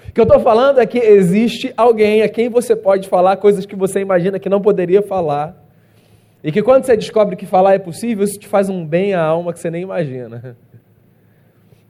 O 0.08 0.12
que 0.12 0.20
eu 0.20 0.24
estou 0.24 0.40
falando 0.40 0.80
é 0.80 0.86
que 0.86 0.98
existe 0.98 1.72
alguém 1.76 2.22
a 2.22 2.28
quem 2.28 2.48
você 2.48 2.74
pode 2.74 3.08
falar 3.08 3.36
coisas 3.36 3.64
que 3.64 3.76
você 3.76 4.00
imagina 4.00 4.38
que 4.38 4.48
não 4.48 4.60
poderia 4.60 5.02
falar. 5.02 5.64
E 6.42 6.50
que 6.50 6.62
quando 6.62 6.84
você 6.84 6.96
descobre 6.96 7.36
que 7.36 7.46
falar 7.46 7.74
é 7.74 7.78
possível, 7.78 8.24
isso 8.24 8.38
te 8.38 8.48
faz 8.48 8.68
um 8.68 8.84
bem 8.84 9.14
à 9.14 9.22
alma 9.22 9.52
que 9.52 9.60
você 9.60 9.70
nem 9.70 9.82
imagina 9.82 10.56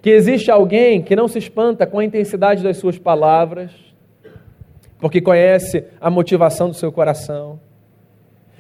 que 0.00 0.10
existe 0.10 0.50
alguém 0.50 1.02
que 1.02 1.16
não 1.16 1.28
se 1.28 1.38
espanta 1.38 1.86
com 1.86 1.98
a 1.98 2.04
intensidade 2.04 2.62
das 2.62 2.76
suas 2.76 2.98
palavras, 2.98 3.70
porque 4.99 5.21
conhece 5.21 5.85
a 6.00 6.11
motivação 6.11 6.69
do 6.69 6.75
seu 6.75 6.90
coração. 6.90 7.61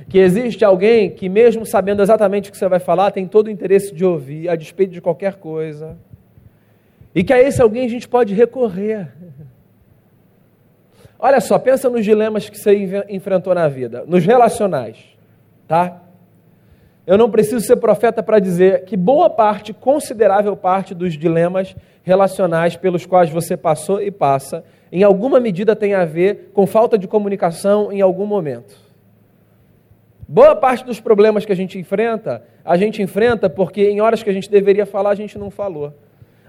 Que 0.08 0.18
existe 0.18 0.64
alguém 0.64 1.10
que, 1.10 1.28
mesmo 1.28 1.66
sabendo 1.66 2.02
exatamente 2.02 2.48
o 2.48 2.52
que 2.52 2.58
você 2.58 2.68
vai 2.68 2.78
falar, 2.78 3.10
tem 3.10 3.26
todo 3.26 3.48
o 3.48 3.50
interesse 3.50 3.94
de 3.94 4.04
ouvir, 4.04 4.48
a 4.48 4.56
despeito 4.56 4.92
de 4.92 5.00
qualquer 5.00 5.34
coisa. 5.36 5.98
E 7.14 7.22
que 7.24 7.32
a 7.32 7.40
esse 7.40 7.60
alguém 7.60 7.84
a 7.84 7.88
gente 7.90 8.08
pode 8.08 8.32
recorrer. 8.32 9.12
Olha 11.18 11.40
só, 11.40 11.58
pensa 11.58 11.90
nos 11.90 12.04
dilemas 12.04 12.48
que 12.48 12.56
você 12.56 13.04
enfrentou 13.08 13.54
na 13.54 13.66
vida, 13.66 14.04
nos 14.06 14.24
relacionais, 14.24 14.96
tá? 15.66 16.07
Eu 17.08 17.16
não 17.16 17.30
preciso 17.30 17.64
ser 17.64 17.76
profeta 17.76 18.22
para 18.22 18.38
dizer 18.38 18.84
que 18.84 18.94
boa 18.94 19.30
parte, 19.30 19.72
considerável 19.72 20.54
parte 20.54 20.94
dos 20.94 21.14
dilemas 21.14 21.74
relacionais 22.02 22.76
pelos 22.76 23.06
quais 23.06 23.30
você 23.30 23.56
passou 23.56 24.02
e 24.02 24.10
passa, 24.10 24.62
em 24.92 25.02
alguma 25.02 25.40
medida 25.40 25.74
tem 25.74 25.94
a 25.94 26.04
ver 26.04 26.50
com 26.52 26.66
falta 26.66 26.98
de 26.98 27.08
comunicação 27.08 27.90
em 27.90 28.02
algum 28.02 28.26
momento. 28.26 28.76
Boa 30.28 30.54
parte 30.54 30.84
dos 30.84 31.00
problemas 31.00 31.46
que 31.46 31.52
a 31.52 31.56
gente 31.56 31.78
enfrenta, 31.78 32.42
a 32.62 32.76
gente 32.76 33.00
enfrenta 33.00 33.48
porque 33.48 33.88
em 33.88 34.02
horas 34.02 34.22
que 34.22 34.28
a 34.28 34.34
gente 34.34 34.50
deveria 34.50 34.84
falar, 34.84 35.08
a 35.08 35.14
gente 35.14 35.38
não 35.38 35.50
falou. 35.50 35.94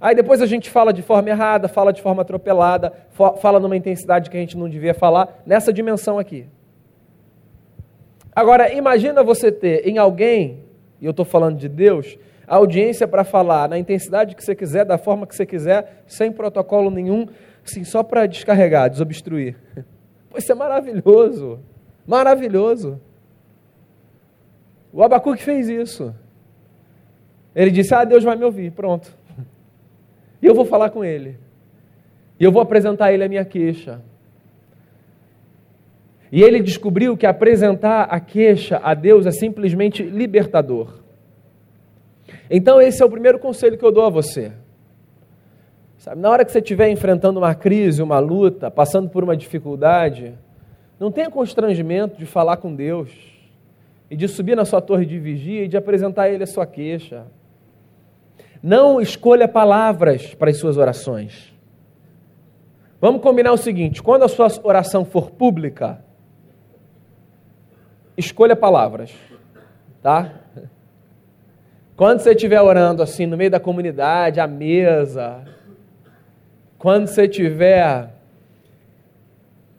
Aí 0.01 0.13
depois 0.13 0.41
a 0.41 0.45
gente 0.45 0.69
fala 0.69 0.91
de 0.91 1.01
forma 1.01 1.29
errada, 1.29 1.69
fala 1.69 1.93
de 1.93 2.01
forma 2.01 2.21
atropelada, 2.21 2.91
fala 3.39 3.61
numa 3.61 3.77
intensidade 3.77 4.29
que 4.29 4.35
a 4.35 4.41
gente 4.41 4.57
não 4.57 4.67
devia 4.67 4.93
falar, 4.93 5.41
nessa 5.45 5.71
dimensão 5.71 6.19
aqui. 6.19 6.47
Agora, 8.39 8.73
imagina 8.73 9.21
você 9.21 9.51
ter 9.51 9.85
em 9.85 9.97
alguém, 9.97 10.63
e 11.01 11.05
eu 11.05 11.11
estou 11.11 11.25
falando 11.25 11.57
de 11.57 11.67
Deus, 11.67 12.17
a 12.47 12.55
audiência 12.55 13.05
para 13.05 13.25
falar 13.25 13.67
na 13.67 13.77
intensidade 13.77 14.33
que 14.33 14.41
você 14.41 14.55
quiser, 14.55 14.85
da 14.85 14.97
forma 14.97 15.27
que 15.27 15.35
você 15.35 15.45
quiser, 15.45 16.05
sem 16.07 16.31
protocolo 16.31 16.89
nenhum, 16.89 17.27
assim, 17.65 17.83
só 17.83 18.01
para 18.01 18.25
descarregar, 18.25 18.89
desobstruir. 18.89 19.57
Isso 20.37 20.53
é 20.53 20.55
maravilhoso, 20.55 21.59
maravilhoso. 22.07 23.01
O 24.93 25.03
Abacuque 25.03 25.43
fez 25.43 25.67
isso. 25.67 26.15
Ele 27.53 27.71
disse: 27.71 27.93
Ah, 27.93 28.05
Deus 28.05 28.23
vai 28.23 28.37
me 28.37 28.45
ouvir, 28.45 28.71
pronto. 28.71 29.13
E 30.41 30.45
eu 30.45 30.55
vou 30.55 30.63
falar 30.63 30.91
com 30.91 31.03
ele. 31.03 31.37
E 32.39 32.43
eu 32.45 32.53
vou 32.53 32.61
apresentar 32.61 33.07
a 33.07 33.13
ele 33.13 33.25
a 33.25 33.27
minha 33.27 33.43
queixa. 33.43 34.01
E 36.31 36.43
ele 36.43 36.61
descobriu 36.61 37.17
que 37.17 37.25
apresentar 37.25 38.03
a 38.03 38.19
queixa 38.19 38.79
a 38.83 38.93
Deus 38.93 39.25
é 39.25 39.31
simplesmente 39.31 40.03
libertador. 40.03 40.99
Então, 42.49 42.79
esse 42.81 43.01
é 43.01 43.05
o 43.05 43.09
primeiro 43.09 43.39
conselho 43.39 43.77
que 43.77 43.85
eu 43.85 43.91
dou 43.91 44.05
a 44.05 44.09
você. 44.09 44.51
Sabe, 45.97 46.21
na 46.21 46.29
hora 46.29 46.45
que 46.45 46.51
você 46.51 46.59
estiver 46.59 46.89
enfrentando 46.89 47.39
uma 47.39 47.53
crise, 47.53 48.01
uma 48.01 48.19
luta, 48.19 48.71
passando 48.71 49.09
por 49.09 49.23
uma 49.23 49.35
dificuldade, 49.35 50.33
não 50.99 51.11
tenha 51.11 51.29
constrangimento 51.29 52.17
de 52.17 52.25
falar 52.25 52.57
com 52.57 52.73
Deus 52.73 53.09
e 54.09 54.15
de 54.15 54.27
subir 54.27 54.55
na 54.55 54.65
sua 54.65 54.81
torre 54.81 55.05
de 55.05 55.19
vigia 55.19 55.65
e 55.65 55.67
de 55.67 55.77
apresentar 55.77 56.23
a 56.23 56.29
Ele 56.29 56.43
a 56.43 56.47
sua 56.47 56.65
queixa. 56.65 57.25
Não 58.61 59.01
escolha 59.01 59.47
palavras 59.47 60.33
para 60.33 60.49
as 60.49 60.57
suas 60.57 60.77
orações. 60.77 61.53
Vamos 63.01 63.21
combinar 63.21 63.51
o 63.51 63.57
seguinte: 63.57 64.01
quando 64.01 64.23
a 64.23 64.27
sua 64.27 64.47
oração 64.63 65.05
for 65.05 65.31
pública, 65.31 66.03
escolha 68.19 68.55
palavras, 68.55 69.11
tá? 70.01 70.33
Quando 71.95 72.19
você 72.19 72.31
estiver 72.31 72.61
orando 72.61 73.01
assim 73.01 73.25
no 73.25 73.35
meio 73.35 73.51
da 73.51 73.59
comunidade, 73.59 74.39
à 74.39 74.47
mesa, 74.47 75.43
quando 76.77 77.07
você 77.07 77.23
estiver 77.23 78.13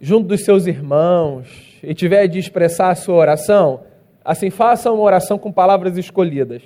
junto 0.01 0.29
dos 0.29 0.45
seus 0.45 0.67
irmãos 0.67 1.79
e 1.83 1.95
tiver 1.95 2.27
de 2.27 2.39
expressar 2.39 2.91
a 2.91 2.95
sua 2.95 3.15
oração, 3.15 3.85
assim 4.25 4.51
faça 4.51 4.91
uma 4.91 5.03
oração 5.03 5.39
com 5.39 5.53
palavras 5.53 5.97
escolhidas. 5.97 6.63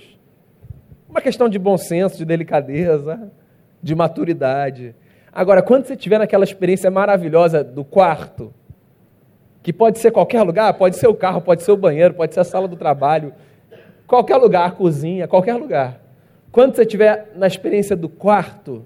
Uma 1.09 1.21
questão 1.21 1.49
de 1.49 1.59
bom 1.59 1.77
senso, 1.77 2.17
de 2.17 2.25
delicadeza, 2.25 3.31
de 3.83 3.95
maturidade. 3.95 4.95
Agora, 5.33 5.63
quando 5.63 5.85
você 5.85 5.95
estiver 5.95 6.19
naquela 6.19 6.45
experiência 6.45 6.91
maravilhosa 6.91 7.63
do 7.63 7.85
quarto, 7.85 8.53
que 9.65 9.73
pode 9.73 9.99
ser 9.99 10.11
qualquer 10.11 10.43
lugar, 10.43 10.75
pode 10.75 10.97
ser 10.99 11.09
o 11.09 11.15
carro, 11.15 11.41
pode 11.41 11.63
ser 11.63 11.73
o 11.73 11.77
banheiro, 11.77 12.13
pode 12.13 12.35
ser 12.35 12.41
a 12.41 12.45
sala 12.45 12.69
do 12.69 12.77
trabalho, 12.77 13.33
qualquer 14.07 14.37
lugar, 14.37 14.77
cozinha, 14.77 15.27
qualquer 15.27 15.55
lugar. 15.55 16.03
Quando 16.53 16.77
você 16.77 16.83
estiver 16.83 17.33
na 17.35 17.47
experiência 17.47 17.97
do 17.97 18.07
quarto, 18.07 18.85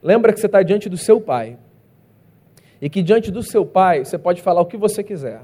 lembra 0.00 0.32
que 0.32 0.38
você 0.38 0.46
está 0.46 0.62
diante 0.62 0.88
do 0.88 0.96
seu 0.96 1.20
pai. 1.20 1.58
E 2.80 2.88
que 2.88 3.02
diante 3.02 3.32
do 3.32 3.42
seu 3.42 3.66
pai 3.66 4.04
você 4.04 4.16
pode 4.16 4.40
falar 4.40 4.60
o 4.60 4.66
que 4.66 4.76
você 4.76 5.02
quiser. 5.02 5.40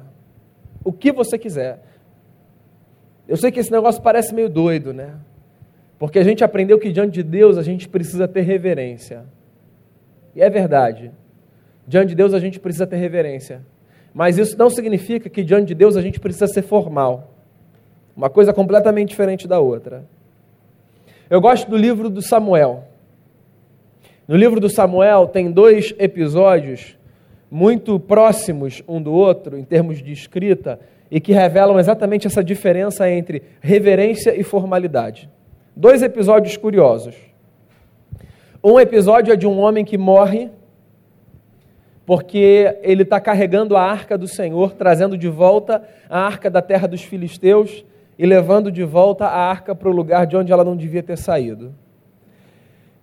O 0.85 0.93
que 0.93 1.11
você 1.11 1.37
quiser. 1.37 1.83
Eu 3.27 3.37
sei 3.37 3.51
que 3.51 3.59
esse 3.59 3.73
negócio 3.73 4.01
parece 4.01 4.33
meio 4.33 4.49
doido, 4.49 4.95
né? 4.95 5.17
Porque 5.99 6.21
a 6.21 6.25
gente 6.25 6.45
aprendeu 6.45 6.79
que 6.79 6.93
diante 6.93 7.15
de 7.15 7.25
Deus 7.25 7.59
a 7.59 7.63
gente 7.65 7.89
precisa 7.89 8.29
ter 8.29 8.43
reverência. 8.43 9.25
E 10.33 10.41
é 10.41 10.49
verdade. 10.49 11.11
Diante 11.89 12.11
de 12.11 12.15
Deus 12.15 12.33
a 12.33 12.39
gente 12.39 12.61
precisa 12.61 12.87
ter 12.87 12.99
reverência. 12.99 13.74
Mas 14.15 14.39
isso 14.39 14.57
não 14.57 14.71
significa 14.71 15.29
que 15.29 15.43
diante 15.43 15.67
de 15.67 15.75
Deus 15.75 15.97
a 15.97 16.01
gente 16.01 16.21
precisa 16.21 16.47
ser 16.47 16.63
formal. 16.63 17.33
Uma 18.17 18.31
coisa 18.31 18.53
completamente 18.53 19.09
diferente 19.09 19.49
da 19.49 19.59
outra. 19.59 20.05
Eu 21.29 21.41
gosto 21.41 21.69
do 21.69 21.77
livro 21.77 22.09
do 22.09 22.23
Samuel. 22.23 22.85
No 24.29 24.37
livro 24.37 24.61
do 24.61 24.71
Samuel 24.71 25.27
tem 25.27 25.51
dois 25.51 25.93
episódios 25.99 26.97
muito 27.51 27.99
próximos 27.99 28.83
um 28.87 29.03
do 29.03 29.13
outro 29.13 29.59
em 29.59 29.65
termos 29.65 30.01
de 30.01 30.13
escrita 30.13 30.79
e 31.11 31.21
que 31.21 31.33
revelam 31.33 31.79
exatamente 31.79 32.27
essa 32.27 32.43
diferença 32.43 33.11
entre 33.11 33.43
reverência 33.61 34.39
e 34.39 34.45
formalidade. 34.45 35.29
Dois 35.75 36.03
episódios 36.03 36.57
curiosos. 36.57 37.17
Um 38.63 38.79
episódio 38.79 39.33
é 39.33 39.37
de 39.37 39.47
um 39.47 39.59
homem 39.59 39.85
que 39.85 39.99
morre 39.99 40.51
porque 42.07 42.79
ele 42.83 43.03
está 43.03 43.19
carregando 43.19 43.77
a 43.77 43.83
arca 43.83 44.19
do 44.19 44.29
Senhor, 44.29 44.73
trazendo 44.73 45.17
de 45.17 45.29
volta 45.29 45.83
a 46.09 46.21
arca 46.21 46.51
da 46.51 46.61
terra 46.61 46.87
dos 46.87 47.03
filisteus 47.03 47.85
e 48.19 48.27
levando 48.27 48.71
de 48.71 48.85
volta 48.85 49.27
a 49.27 49.37
arca 49.37 49.75
para 49.75 49.89
o 49.89 49.93
lugar 49.93 50.27
de 50.27 50.37
onde 50.37 50.53
ela 50.53 50.65
não 50.65 50.77
devia 50.77 51.03
ter 51.03 51.17
saído. 51.17 51.75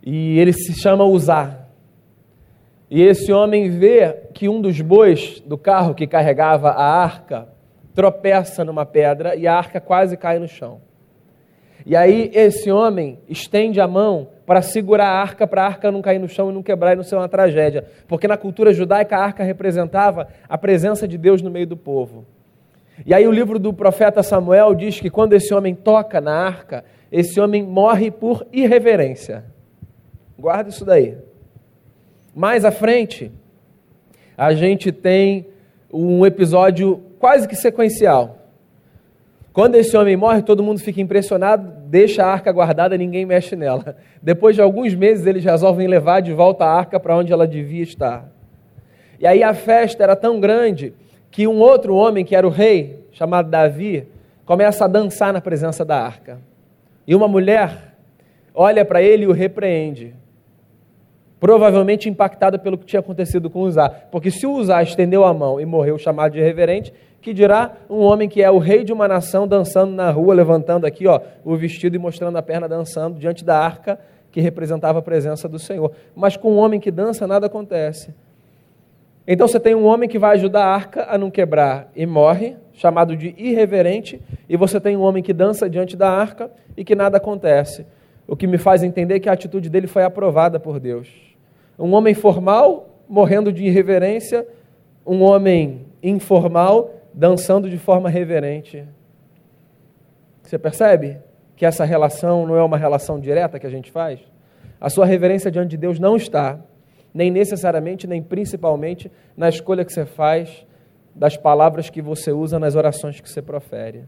E 0.03 0.39
ele 0.39 0.53
se 0.53 0.73
chama 0.79 1.03
Uzá. 1.03 1.59
E 2.89 3.01
esse 3.01 3.31
homem 3.31 3.69
vê 3.69 4.13
que 4.33 4.49
um 4.49 4.61
dos 4.61 4.79
bois 4.81 5.41
do 5.45 5.57
carro 5.57 5.95
que 5.95 6.05
carregava 6.05 6.69
a 6.69 6.83
arca 6.83 7.47
tropeça 7.93 8.63
numa 8.63 8.85
pedra 8.85 9.35
e 9.35 9.47
a 9.47 9.55
arca 9.55 9.79
quase 9.79 10.17
cai 10.17 10.39
no 10.39 10.47
chão. 10.47 10.81
E 11.85 11.95
aí 11.95 12.29
esse 12.33 12.71
homem 12.71 13.19
estende 13.27 13.79
a 13.79 13.87
mão 13.87 14.27
para 14.51 14.61
segurar 14.61 15.07
a 15.07 15.21
arca, 15.21 15.47
para 15.47 15.63
a 15.63 15.65
arca 15.65 15.89
não 15.89 16.01
cair 16.01 16.19
no 16.19 16.27
chão 16.27 16.51
e 16.51 16.53
não 16.53 16.61
quebrar 16.61 16.91
e 16.91 16.97
não 16.97 17.05
ser 17.05 17.15
uma 17.15 17.29
tragédia. 17.29 17.85
Porque 18.05 18.27
na 18.27 18.35
cultura 18.35 18.73
judaica 18.73 19.15
a 19.15 19.23
arca 19.23 19.45
representava 19.45 20.27
a 20.49 20.57
presença 20.57 21.07
de 21.07 21.17
Deus 21.17 21.41
no 21.41 21.49
meio 21.49 21.65
do 21.65 21.77
povo. 21.77 22.25
E 23.05 23.13
aí 23.13 23.25
o 23.25 23.31
livro 23.31 23.57
do 23.57 23.71
profeta 23.71 24.21
Samuel 24.21 24.75
diz 24.75 24.99
que 24.99 25.09
quando 25.09 25.31
esse 25.31 25.53
homem 25.53 25.73
toca 25.73 26.19
na 26.19 26.33
arca, 26.33 26.83
esse 27.09 27.39
homem 27.39 27.63
morre 27.63 28.11
por 28.11 28.45
irreverência. 28.51 29.45
Guarda 30.37 30.69
isso 30.69 30.83
daí. 30.83 31.15
Mais 32.35 32.65
à 32.65 32.71
frente, 32.71 33.31
a 34.37 34.53
gente 34.53 34.91
tem 34.91 35.47
um 35.89 36.25
episódio 36.25 37.01
quase 37.19 37.47
que 37.47 37.55
sequencial. 37.55 38.37
Quando 39.53 39.75
esse 39.75 39.95
homem 39.95 40.17
morre, 40.17 40.41
todo 40.41 40.61
mundo 40.61 40.81
fica 40.81 40.99
impressionado, 40.99 41.80
deixa 41.91 42.23
a 42.23 42.31
arca 42.31 42.49
guardada, 42.53 42.97
ninguém 42.97 43.25
mexe 43.25 43.53
nela. 43.53 43.97
Depois 44.23 44.55
de 44.55 44.61
alguns 44.61 44.95
meses, 44.95 45.27
eles 45.27 45.43
resolvem 45.43 45.89
levar 45.89 46.21
de 46.21 46.31
volta 46.31 46.63
a 46.63 46.71
arca 46.73 46.97
para 46.97 47.17
onde 47.17 47.33
ela 47.33 47.45
devia 47.45 47.83
estar. 47.83 48.31
E 49.19 49.27
aí 49.27 49.43
a 49.43 49.53
festa 49.53 50.01
era 50.01 50.15
tão 50.15 50.39
grande 50.39 50.93
que 51.29 51.45
um 51.45 51.59
outro 51.59 51.93
homem, 51.93 52.23
que 52.23 52.33
era 52.33 52.47
o 52.47 52.49
rei, 52.49 53.05
chamado 53.11 53.49
Davi, 53.49 54.07
começa 54.45 54.85
a 54.85 54.87
dançar 54.87 55.33
na 55.33 55.41
presença 55.41 55.83
da 55.83 56.01
arca. 56.01 56.39
E 57.05 57.13
uma 57.13 57.27
mulher 57.27 57.93
olha 58.55 58.85
para 58.85 59.01
ele 59.01 59.25
e 59.25 59.27
o 59.27 59.33
repreende. 59.33 60.15
Provavelmente 61.41 62.07
impactada 62.07 62.57
pelo 62.57 62.77
que 62.77 62.85
tinha 62.85 63.01
acontecido 63.01 63.49
com 63.49 63.63
Uzá. 63.63 63.89
Porque 63.89 64.31
se 64.31 64.47
o 64.47 64.53
Uzá 64.53 64.81
estendeu 64.81 65.25
a 65.25 65.33
mão 65.33 65.59
e 65.59 65.65
morreu 65.65 65.97
chamado 65.97 66.31
de 66.31 66.39
irreverente, 66.39 66.93
que 67.21 67.33
dirá 67.33 67.73
um 67.89 67.99
homem 67.99 68.27
que 68.27 68.41
é 68.41 68.49
o 68.49 68.57
rei 68.57 68.83
de 68.83 68.91
uma 68.91 69.07
nação 69.07 69.47
dançando 69.47 69.93
na 69.93 70.09
rua, 70.09 70.33
levantando 70.33 70.85
aqui 70.85 71.07
ó, 71.07 71.21
o 71.45 71.55
vestido 71.55 71.95
e 71.95 71.99
mostrando 71.99 72.37
a 72.37 72.41
perna 72.41 72.67
dançando 72.67 73.19
diante 73.19 73.45
da 73.45 73.57
arca 73.57 73.99
que 74.31 74.41
representava 74.41 74.99
a 74.99 75.01
presença 75.01 75.47
do 75.47 75.59
Senhor. 75.59 75.91
Mas 76.15 76.35
com 76.35 76.53
um 76.53 76.57
homem 76.57 76.79
que 76.79 76.89
dança, 76.89 77.27
nada 77.27 77.45
acontece. 77.45 78.13
Então 79.27 79.47
você 79.47 79.59
tem 79.59 79.75
um 79.75 79.85
homem 79.85 80.09
que 80.09 80.17
vai 80.17 80.35
ajudar 80.35 80.65
a 80.65 80.73
arca 80.73 81.05
a 81.09 81.17
não 81.17 81.29
quebrar 81.29 81.91
e 81.95 82.05
morre, 82.05 82.55
chamado 82.73 83.15
de 83.15 83.35
irreverente, 83.37 84.19
e 84.49 84.57
você 84.57 84.79
tem 84.79 84.97
um 84.97 85.01
homem 85.01 85.21
que 85.21 85.33
dança 85.33 85.69
diante 85.69 85.95
da 85.95 86.09
arca 86.09 86.49
e 86.75 86.83
que 86.83 86.95
nada 86.95 87.17
acontece. 87.17 87.85
O 88.27 88.35
que 88.35 88.47
me 88.47 88.57
faz 88.57 88.81
entender 88.81 89.19
que 89.19 89.29
a 89.29 89.33
atitude 89.33 89.69
dele 89.69 89.87
foi 89.87 90.03
aprovada 90.03 90.59
por 90.59 90.79
Deus. 90.79 91.07
Um 91.77 91.93
homem 91.93 92.13
formal 92.13 92.89
morrendo 93.07 93.51
de 93.51 93.65
irreverência, 93.65 94.47
um 95.05 95.21
homem 95.21 95.85
informal 96.01 96.89
dançando 97.13 97.69
de 97.69 97.77
forma 97.77 98.09
reverente. 98.09 98.85
Você 100.43 100.57
percebe 100.57 101.19
que 101.55 101.65
essa 101.65 101.85
relação 101.85 102.45
não 102.45 102.55
é 102.55 102.63
uma 102.63 102.77
relação 102.77 103.19
direta 103.19 103.59
que 103.59 103.67
a 103.67 103.69
gente 103.69 103.91
faz? 103.91 104.19
A 104.79 104.89
sua 104.89 105.05
reverência 105.05 105.51
diante 105.51 105.69
de 105.69 105.77
Deus 105.77 105.99
não 105.99 106.15
está, 106.15 106.59
nem 107.13 107.29
necessariamente, 107.29 108.07
nem 108.07 108.21
principalmente, 108.21 109.11
na 109.37 109.47
escolha 109.47 109.85
que 109.85 109.93
você 109.93 110.05
faz 110.05 110.65
das 111.13 111.37
palavras 111.37 111.89
que 111.89 112.01
você 112.01 112.31
usa 112.31 112.57
nas 112.57 112.75
orações 112.75 113.19
que 113.19 113.29
você 113.29 113.41
profere. 113.41 114.05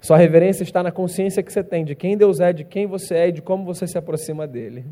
Sua 0.00 0.16
reverência 0.16 0.62
está 0.62 0.82
na 0.82 0.90
consciência 0.90 1.42
que 1.42 1.52
você 1.52 1.62
tem 1.62 1.84
de 1.84 1.94
quem 1.94 2.16
Deus 2.16 2.40
é, 2.40 2.52
de 2.52 2.64
quem 2.64 2.86
você 2.86 3.14
é 3.14 3.28
e 3.28 3.32
de 3.32 3.42
como 3.42 3.64
você 3.64 3.86
se 3.86 3.98
aproxima 3.98 4.46
dele. 4.46 4.84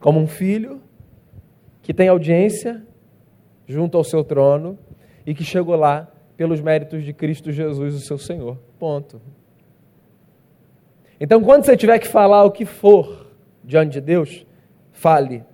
Como 0.00 0.20
um 0.20 0.26
filho 0.26 0.80
que 1.80 1.94
tem 1.94 2.08
audiência 2.08 2.82
junto 3.66 3.96
ao 3.96 4.04
seu 4.04 4.22
trono 4.24 4.78
e 5.26 5.34
que 5.34 5.44
chegou 5.44 5.76
lá 5.76 6.08
pelos 6.36 6.60
méritos 6.60 7.04
de 7.04 7.12
Cristo 7.12 7.52
Jesus, 7.52 7.94
o 7.94 8.00
seu 8.00 8.18
Senhor. 8.18 8.58
Ponto. 8.78 9.20
Então, 11.20 11.42
quando 11.42 11.64
você 11.64 11.76
tiver 11.76 11.98
que 11.98 12.08
falar 12.08 12.44
o 12.44 12.50
que 12.50 12.64
for 12.64 13.26
diante 13.62 13.92
de 13.92 14.00
Deus, 14.00 14.44
fale. 14.90 15.44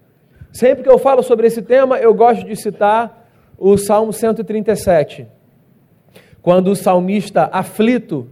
Sempre 0.52 0.82
que 0.82 0.88
eu 0.88 0.98
falo 0.98 1.22
sobre 1.22 1.46
esse 1.46 1.60
tema, 1.60 1.98
eu 1.98 2.14
gosto 2.14 2.46
de 2.46 2.56
citar 2.56 3.28
o 3.58 3.76
Salmo 3.76 4.12
137. 4.12 5.26
Quando 6.40 6.68
o 6.68 6.76
salmista 6.76 7.50
aflito, 7.52 8.28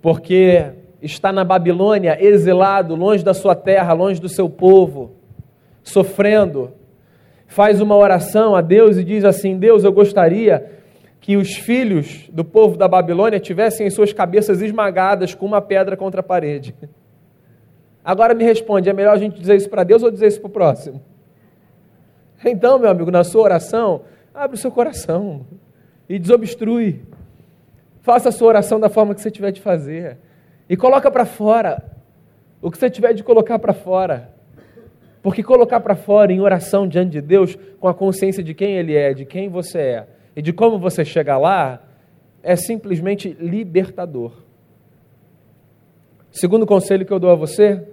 porque 0.00 0.72
está 1.00 1.32
na 1.32 1.44
Babilônia, 1.44 2.16
exilado, 2.20 2.96
longe 2.96 3.22
da 3.22 3.34
sua 3.34 3.54
terra, 3.54 3.92
longe 3.92 4.20
do 4.20 4.28
seu 4.28 4.48
povo, 4.48 5.12
sofrendo, 5.82 6.72
faz 7.52 7.82
uma 7.82 7.94
oração 7.94 8.56
a 8.56 8.62
Deus 8.62 8.96
e 8.96 9.04
diz 9.04 9.24
assim: 9.24 9.58
Deus, 9.58 9.84
eu 9.84 9.92
gostaria 9.92 10.70
que 11.20 11.36
os 11.36 11.54
filhos 11.54 12.28
do 12.32 12.44
povo 12.44 12.76
da 12.76 12.88
Babilônia 12.88 13.38
tivessem 13.38 13.86
as 13.86 13.94
suas 13.94 14.12
cabeças 14.12 14.60
esmagadas 14.60 15.34
com 15.34 15.46
uma 15.46 15.60
pedra 15.60 15.96
contra 15.96 16.20
a 16.20 16.24
parede. 16.24 16.74
Agora 18.04 18.34
me 18.34 18.42
responde: 18.42 18.88
é 18.88 18.92
melhor 18.92 19.14
a 19.14 19.18
gente 19.18 19.38
dizer 19.38 19.56
isso 19.56 19.68
para 19.68 19.84
Deus 19.84 20.02
ou 20.02 20.10
dizer 20.10 20.28
isso 20.28 20.40
para 20.40 20.48
o 20.48 20.52
próximo? 20.52 21.02
Então, 22.44 22.78
meu 22.78 22.90
amigo, 22.90 23.10
na 23.10 23.22
sua 23.22 23.42
oração, 23.42 24.02
abre 24.34 24.56
o 24.56 24.58
seu 24.58 24.70
coração 24.70 25.46
e 26.08 26.18
desobstrui. 26.18 27.02
Faça 28.00 28.30
a 28.30 28.32
sua 28.32 28.48
oração 28.48 28.80
da 28.80 28.88
forma 28.88 29.14
que 29.14 29.20
você 29.20 29.30
tiver 29.30 29.52
de 29.52 29.60
fazer. 29.60 30.18
E 30.68 30.76
coloca 30.76 31.08
para 31.08 31.24
fora 31.24 31.84
o 32.60 32.70
que 32.70 32.78
você 32.78 32.90
tiver 32.90 33.12
de 33.12 33.22
colocar 33.22 33.60
para 33.60 33.72
fora. 33.72 34.32
Porque 35.22 35.42
colocar 35.42 35.80
para 35.80 35.94
fora 35.94 36.32
em 36.32 36.40
oração 36.40 36.86
diante 36.86 37.12
de 37.12 37.20
Deus, 37.20 37.56
com 37.78 37.86
a 37.86 37.94
consciência 37.94 38.42
de 38.42 38.54
quem 38.54 38.76
Ele 38.76 38.96
é, 38.96 39.14
de 39.14 39.24
quem 39.24 39.48
você 39.48 39.78
é, 39.78 40.06
e 40.34 40.42
de 40.42 40.52
como 40.52 40.78
você 40.78 41.04
chega 41.04 41.38
lá 41.38 41.82
é 42.42 42.56
simplesmente 42.56 43.36
libertador. 43.38 44.32
Segundo 46.30 46.66
conselho 46.66 47.06
que 47.06 47.12
eu 47.12 47.20
dou 47.20 47.30
a 47.30 47.36
você, 47.36 47.86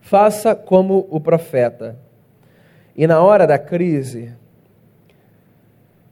faça 0.00 0.54
como 0.54 1.06
o 1.10 1.18
profeta. 1.20 1.98
E 2.94 3.06
na 3.06 3.22
hora 3.22 3.46
da 3.46 3.58
crise, 3.58 4.34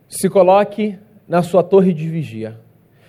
se 0.09 0.31
coloque 0.31 0.98
na 1.29 1.42
sua 1.42 1.62
torre 1.62 1.92
de 1.92 2.09
vigia. 2.09 2.59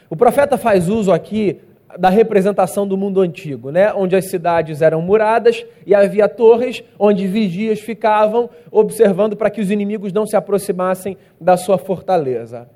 O 0.09 0.15
profeta 0.15 0.57
faz 0.57 0.89
uso 0.89 1.11
aqui 1.11 1.59
da 1.97 2.10
representação 2.10 2.88
do 2.88 2.97
mundo 2.97 3.21
antigo, 3.21 3.71
né? 3.71 3.93
onde 3.93 4.15
as 4.15 4.29
cidades 4.29 4.82
eram 4.82 5.01
muradas 5.01 5.65
e 5.86 5.93
havia 5.93 6.27
torres 6.27 6.84
onde 6.97 7.27
vigias 7.27 7.79
ficavam 7.79 8.49
observando 8.71 9.36
para 9.36 9.49
que 9.49 9.62
os 9.62 9.69
inimigos 9.69 10.12
não 10.12 10.25
se 10.25 10.36
aproximassem 10.36 11.17
da 11.39 11.58
sua 11.58 11.77
fortaleza. 11.77 12.67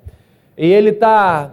E 0.56 0.66
ele 0.66 0.90
está 0.90 1.52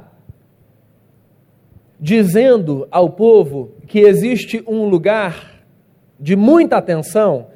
dizendo 1.99 2.87
ao 2.91 3.09
povo 3.09 3.71
que 3.87 3.99
existe 3.99 4.63
um 4.67 4.85
lugar 4.85 5.55
de 6.19 6.35
muita 6.35 6.77
atenção 6.77 7.47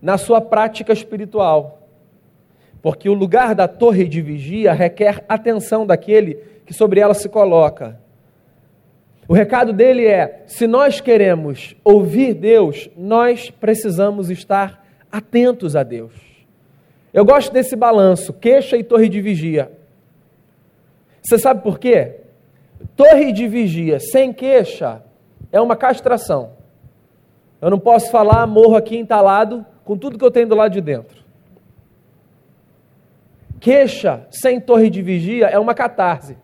na 0.00 0.18
sua 0.18 0.40
prática 0.40 0.92
espiritual. 0.92 1.88
Porque 2.82 3.08
o 3.08 3.14
lugar 3.14 3.54
da 3.54 3.66
torre 3.66 4.04
de 4.04 4.20
vigia 4.22 4.72
requer 4.72 5.24
atenção 5.28 5.86
daquele 5.86 6.34
que 6.64 6.72
sobre 6.72 7.00
ela 7.00 7.14
se 7.14 7.28
coloca. 7.28 7.98
O 9.28 9.34
recado 9.34 9.72
dele 9.72 10.06
é: 10.06 10.44
se 10.46 10.66
nós 10.66 11.00
queremos 11.00 11.74
ouvir 11.84 12.34
Deus, 12.34 12.88
nós 12.96 13.50
precisamos 13.50 14.30
estar 14.30 14.84
atentos 15.10 15.74
a 15.74 15.82
Deus. 15.82 16.12
Eu 17.12 17.24
gosto 17.24 17.52
desse 17.52 17.74
balanço, 17.74 18.32
queixa 18.32 18.76
e 18.76 18.84
torre 18.84 19.08
de 19.08 19.20
vigia. 19.20 19.72
Você 21.22 21.38
sabe 21.38 21.62
por 21.62 21.78
quê? 21.78 22.20
Torre 22.94 23.32
de 23.32 23.48
vigia 23.48 23.98
sem 23.98 24.32
queixa 24.32 25.02
é 25.50 25.60
uma 25.60 25.74
castração. 25.74 26.52
Eu 27.60 27.70
não 27.70 27.78
posso 27.78 28.10
falar, 28.10 28.46
morro 28.46 28.76
aqui 28.76 28.96
entalado 28.96 29.64
com 29.84 29.96
tudo 29.96 30.18
que 30.18 30.24
eu 30.24 30.30
tenho 30.30 30.46
do 30.46 30.54
lado 30.54 30.72
de 30.72 30.80
dentro. 30.80 31.24
Queixa 33.58 34.26
sem 34.30 34.60
torre 34.60 34.90
de 34.90 35.00
vigia 35.02 35.46
é 35.46 35.58
uma 35.58 35.74
catarse. 35.74 36.36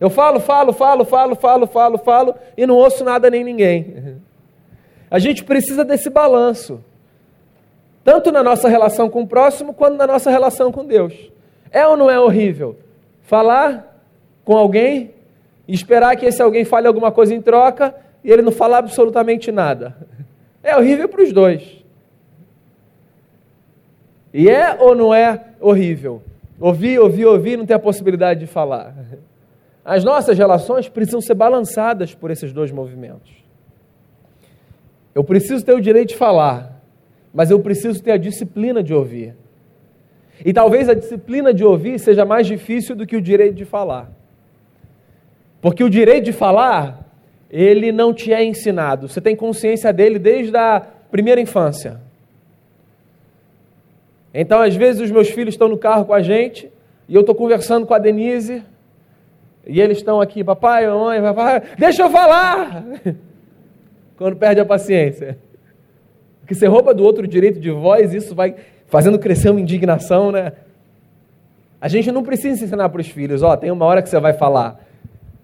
Eu 0.00 0.10
falo, 0.10 0.40
falo, 0.40 0.72
falo, 0.72 1.04
falo, 1.04 1.36
falo, 1.36 1.66
falo, 1.66 1.98
falo 1.98 2.34
e 2.56 2.66
não 2.66 2.76
ouço 2.76 3.04
nada 3.04 3.30
nem 3.30 3.44
ninguém. 3.44 4.18
A 5.10 5.18
gente 5.18 5.44
precisa 5.44 5.84
desse 5.84 6.10
balanço, 6.10 6.82
tanto 8.02 8.32
na 8.32 8.42
nossa 8.42 8.68
relação 8.68 9.08
com 9.08 9.22
o 9.22 9.26
próximo, 9.26 9.72
quanto 9.72 9.96
na 9.96 10.06
nossa 10.06 10.30
relação 10.30 10.72
com 10.72 10.84
Deus. 10.84 11.14
É 11.70 11.86
ou 11.86 11.96
não 11.96 12.10
é 12.10 12.18
horrível 12.18 12.76
falar 13.22 14.00
com 14.44 14.56
alguém 14.56 15.12
e 15.66 15.74
esperar 15.74 16.16
que 16.16 16.26
esse 16.26 16.42
alguém 16.42 16.64
fale 16.64 16.86
alguma 16.86 17.10
coisa 17.10 17.34
em 17.34 17.40
troca 17.40 17.94
e 18.22 18.30
ele 18.30 18.42
não 18.42 18.52
falar 18.52 18.78
absolutamente 18.78 19.50
nada? 19.50 19.96
É 20.62 20.76
horrível 20.76 21.08
para 21.08 21.22
os 21.22 21.32
dois. 21.32 21.84
E 24.32 24.48
é 24.48 24.76
ou 24.80 24.94
não 24.94 25.14
é 25.14 25.44
horrível? 25.60 26.22
Ouvir, 26.58 26.98
ouvir, 26.98 27.26
ouvir, 27.26 27.56
não 27.56 27.66
ter 27.66 27.74
a 27.74 27.78
possibilidade 27.78 28.40
de 28.40 28.46
falar. 28.46 28.94
As 29.84 30.02
nossas 30.02 30.38
relações 30.38 30.88
precisam 30.88 31.20
ser 31.20 31.34
balançadas 31.34 32.14
por 32.14 32.30
esses 32.30 32.52
dois 32.52 32.72
movimentos. 32.72 33.30
Eu 35.14 35.22
preciso 35.22 35.64
ter 35.64 35.74
o 35.74 35.80
direito 35.80 36.10
de 36.10 36.16
falar, 36.16 36.82
mas 37.32 37.50
eu 37.50 37.60
preciso 37.60 38.02
ter 38.02 38.12
a 38.12 38.16
disciplina 38.16 38.82
de 38.82 38.94
ouvir. 38.94 39.36
E 40.44 40.52
talvez 40.52 40.88
a 40.88 40.94
disciplina 40.94 41.52
de 41.52 41.62
ouvir 41.62 41.98
seja 41.98 42.24
mais 42.24 42.46
difícil 42.46 42.96
do 42.96 43.06
que 43.06 43.14
o 43.14 43.20
direito 43.20 43.54
de 43.54 43.64
falar. 43.64 44.10
Porque 45.60 45.84
o 45.84 45.90
direito 45.90 46.24
de 46.24 46.32
falar, 46.32 47.06
ele 47.50 47.92
não 47.92 48.12
te 48.12 48.32
é 48.32 48.42
ensinado. 48.42 49.08
Você 49.08 49.20
tem 49.20 49.36
consciência 49.36 49.92
dele 49.92 50.18
desde 50.18 50.56
a 50.56 50.80
primeira 51.10 51.40
infância. 51.40 52.00
Então, 54.32 54.60
às 54.60 54.74
vezes, 54.74 55.00
os 55.00 55.10
meus 55.10 55.30
filhos 55.30 55.54
estão 55.54 55.68
no 55.68 55.78
carro 55.78 56.06
com 56.06 56.14
a 56.14 56.22
gente 56.22 56.70
e 57.08 57.14
eu 57.14 57.20
estou 57.20 57.34
conversando 57.34 57.86
com 57.86 57.94
a 57.94 57.98
Denise 57.98 58.62
e 59.66 59.80
eles 59.80 59.98
estão 59.98 60.20
aqui, 60.20 60.44
papai, 60.44 60.86
mãe, 60.88 61.20
papai, 61.20 61.62
deixa 61.78 62.02
eu 62.02 62.10
falar! 62.10 62.84
Quando 64.16 64.36
perde 64.36 64.60
a 64.60 64.64
paciência. 64.64 65.38
Porque 66.40 66.54
você 66.54 66.66
rouba 66.66 66.92
do 66.92 67.02
outro 67.02 67.26
direito 67.26 67.58
de 67.58 67.70
voz, 67.70 68.12
isso 68.12 68.34
vai 68.34 68.54
fazendo 68.86 69.18
crescer 69.18 69.50
uma 69.50 69.60
indignação, 69.60 70.30
né? 70.30 70.52
A 71.80 71.88
gente 71.88 72.12
não 72.12 72.22
precisa 72.22 72.64
ensinar 72.64 72.88
para 72.90 73.00
os 73.00 73.08
filhos, 73.08 73.42
ó, 73.42 73.56
tem 73.56 73.70
uma 73.70 73.84
hora 73.86 74.02
que 74.02 74.08
você 74.08 74.20
vai 74.20 74.34
falar. 74.34 74.80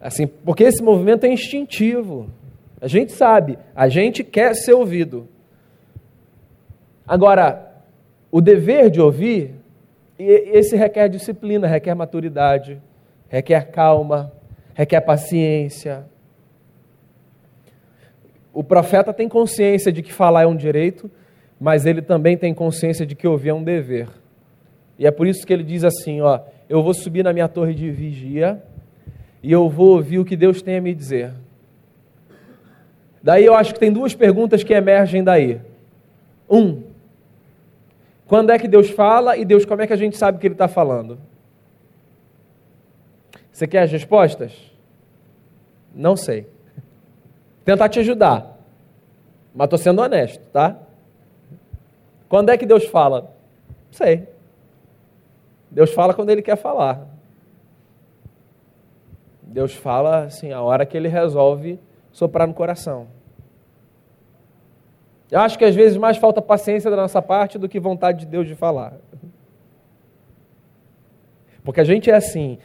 Assim, 0.00 0.26
porque 0.26 0.64
esse 0.64 0.82
movimento 0.82 1.24
é 1.24 1.32
instintivo. 1.32 2.28
A 2.80 2.86
gente 2.86 3.12
sabe, 3.12 3.58
a 3.74 3.88
gente 3.88 4.22
quer 4.22 4.54
ser 4.54 4.72
ouvido. 4.72 5.26
Agora, 7.06 7.82
o 8.30 8.40
dever 8.40 8.90
de 8.90 9.00
ouvir, 9.00 9.52
esse 10.18 10.76
requer 10.76 11.08
disciplina, 11.08 11.66
requer 11.66 11.94
maturidade 11.94 12.80
requer 13.30 13.70
calma, 13.70 14.32
requer 14.74 15.00
paciência. 15.00 16.04
O 18.52 18.64
profeta 18.64 19.14
tem 19.14 19.28
consciência 19.28 19.92
de 19.92 20.02
que 20.02 20.12
falar 20.12 20.42
é 20.42 20.46
um 20.46 20.56
direito, 20.56 21.10
mas 21.58 21.86
ele 21.86 22.02
também 22.02 22.36
tem 22.36 22.52
consciência 22.52 23.06
de 23.06 23.14
que 23.14 23.26
ouvir 23.26 23.50
é 23.50 23.54
um 23.54 23.62
dever. 23.62 24.08
E 24.98 25.06
é 25.06 25.10
por 25.10 25.26
isso 25.26 25.46
que 25.46 25.52
ele 25.52 25.62
diz 25.62 25.84
assim: 25.84 26.20
ó, 26.20 26.40
eu 26.68 26.82
vou 26.82 26.92
subir 26.92 27.22
na 27.22 27.32
minha 27.32 27.48
torre 27.48 27.72
de 27.72 27.90
vigia 27.90 28.60
e 29.42 29.50
eu 29.50 29.68
vou 29.68 29.90
ouvir 29.96 30.18
o 30.18 30.24
que 30.24 30.36
Deus 30.36 30.60
tem 30.60 30.76
a 30.76 30.80
me 30.80 30.92
dizer. 30.92 31.32
Daí 33.22 33.44
eu 33.44 33.54
acho 33.54 33.72
que 33.72 33.80
tem 33.80 33.92
duas 33.92 34.14
perguntas 34.14 34.64
que 34.64 34.72
emergem 34.72 35.22
daí. 35.22 35.60
Um, 36.48 36.82
quando 38.26 38.50
é 38.50 38.58
que 38.58 38.66
Deus 38.66 38.90
fala 38.90 39.36
e 39.36 39.44
Deus, 39.44 39.64
como 39.64 39.82
é 39.82 39.86
que 39.86 39.92
a 39.92 39.96
gente 39.96 40.16
sabe 40.16 40.38
que 40.38 40.46
Ele 40.46 40.54
está 40.54 40.68
falando? 40.68 41.18
Você 43.60 43.66
quer 43.66 43.82
as 43.82 43.92
respostas? 43.92 44.54
Não 45.94 46.16
sei. 46.16 46.48
Tentar 47.62 47.90
te 47.90 47.98
ajudar. 47.98 48.58
Mas 49.54 49.66
estou 49.66 49.78
sendo 49.78 50.00
honesto, 50.00 50.42
tá? 50.50 50.78
Quando 52.26 52.48
é 52.48 52.56
que 52.56 52.64
Deus 52.64 52.86
fala? 52.86 53.36
Sei. 53.90 54.26
Deus 55.70 55.92
fala 55.92 56.14
quando 56.14 56.30
Ele 56.30 56.40
quer 56.40 56.56
falar. 56.56 57.06
Deus 59.42 59.74
fala 59.74 60.24
assim, 60.24 60.52
a 60.52 60.62
hora 60.62 60.86
que 60.86 60.96
Ele 60.96 61.08
resolve 61.08 61.78
soprar 62.10 62.48
no 62.48 62.54
coração. 62.54 63.08
Eu 65.30 65.40
acho 65.40 65.58
que 65.58 65.66
às 65.66 65.74
vezes 65.74 65.98
mais 65.98 66.16
falta 66.16 66.40
paciência 66.40 66.90
da 66.90 66.96
nossa 66.96 67.20
parte 67.20 67.58
do 67.58 67.68
que 67.68 67.78
vontade 67.78 68.20
de 68.20 68.26
Deus 68.26 68.48
de 68.48 68.54
falar. 68.54 68.94
Porque 71.62 71.82
a 71.82 71.84
gente 71.84 72.10
é 72.10 72.14
assim, 72.14 72.58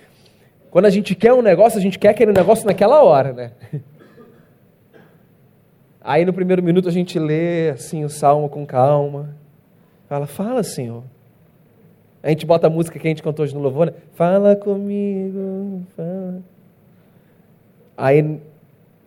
Quando 0.69 0.85
a 0.85 0.89
gente 0.89 1.15
quer 1.15 1.33
um 1.33 1.41
negócio, 1.41 1.79
a 1.79 1.81
gente 1.81 1.97
quer 1.97 2.09
aquele 2.09 2.33
negócio 2.33 2.65
naquela 2.65 3.01
hora, 3.03 3.33
né? 3.33 3.51
Aí 6.01 6.23
no 6.23 6.33
primeiro 6.33 6.61
minuto 6.61 6.87
a 6.87 6.91
gente 6.91 7.17
lê 7.17 7.69
assim 7.69 8.03
o 8.05 8.09
salmo 8.09 8.47
com 8.47 8.65
calma. 8.65 9.35
Fala, 10.07 10.27
fala, 10.27 10.61
Senhor. 10.61 11.03
A 12.21 12.29
gente 12.29 12.45
bota 12.45 12.67
a 12.67 12.69
música 12.69 12.99
que 12.99 13.07
a 13.07 13.09
gente 13.09 13.23
cantou 13.23 13.43
hoje 13.43 13.55
no 13.55 13.61
louvor, 13.61 13.87
né? 13.87 13.93
Fala 14.13 14.55
comigo, 14.55 15.83
fala. 15.95 16.41
Aí 17.97 18.39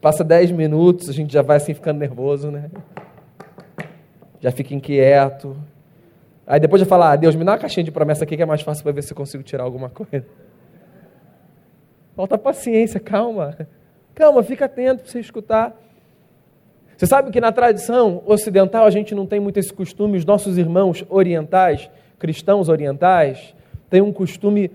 passa 0.00 0.24
dez 0.24 0.50
minutos, 0.50 1.08
a 1.08 1.12
gente 1.12 1.32
já 1.32 1.42
vai 1.42 1.58
assim 1.58 1.74
ficando 1.74 1.98
nervoso, 1.98 2.50
né? 2.50 2.70
Já 4.40 4.50
fica 4.50 4.74
inquieto. 4.74 5.56
Aí 6.46 6.58
depois 6.58 6.82
de 6.82 6.88
falar, 6.88 7.12
ah, 7.12 7.16
Deus, 7.16 7.34
me 7.36 7.44
dá 7.44 7.52
uma 7.52 7.58
caixinha 7.58 7.84
de 7.84 7.90
promessa 7.90 8.24
aqui 8.24 8.36
que 8.36 8.42
é 8.42 8.46
mais 8.46 8.62
fácil 8.62 8.82
para 8.82 8.92
ver 8.92 9.02
se 9.02 9.12
eu 9.12 9.16
consigo 9.16 9.42
tirar 9.42 9.64
alguma 9.64 9.88
coisa. 9.88 10.26
Falta 12.18 12.36
paciência, 12.36 12.98
calma. 12.98 13.56
Calma, 14.12 14.42
fica 14.42 14.64
atento 14.64 15.04
para 15.04 15.12
você 15.12 15.20
escutar. 15.20 15.72
Você 16.96 17.06
sabe 17.06 17.30
que 17.30 17.40
na 17.40 17.52
tradição 17.52 18.24
ocidental 18.26 18.84
a 18.86 18.90
gente 18.90 19.14
não 19.14 19.24
tem 19.24 19.38
muito 19.38 19.56
esse 19.60 19.72
costume, 19.72 20.18
os 20.18 20.24
nossos 20.24 20.58
irmãos 20.58 21.04
orientais, 21.08 21.88
cristãos 22.18 22.68
orientais, 22.68 23.54
têm 23.88 24.02
um 24.02 24.12
costume 24.12 24.68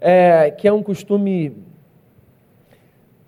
é, 0.00 0.50
que 0.50 0.66
é 0.66 0.72
um 0.72 0.82
costume 0.82 1.56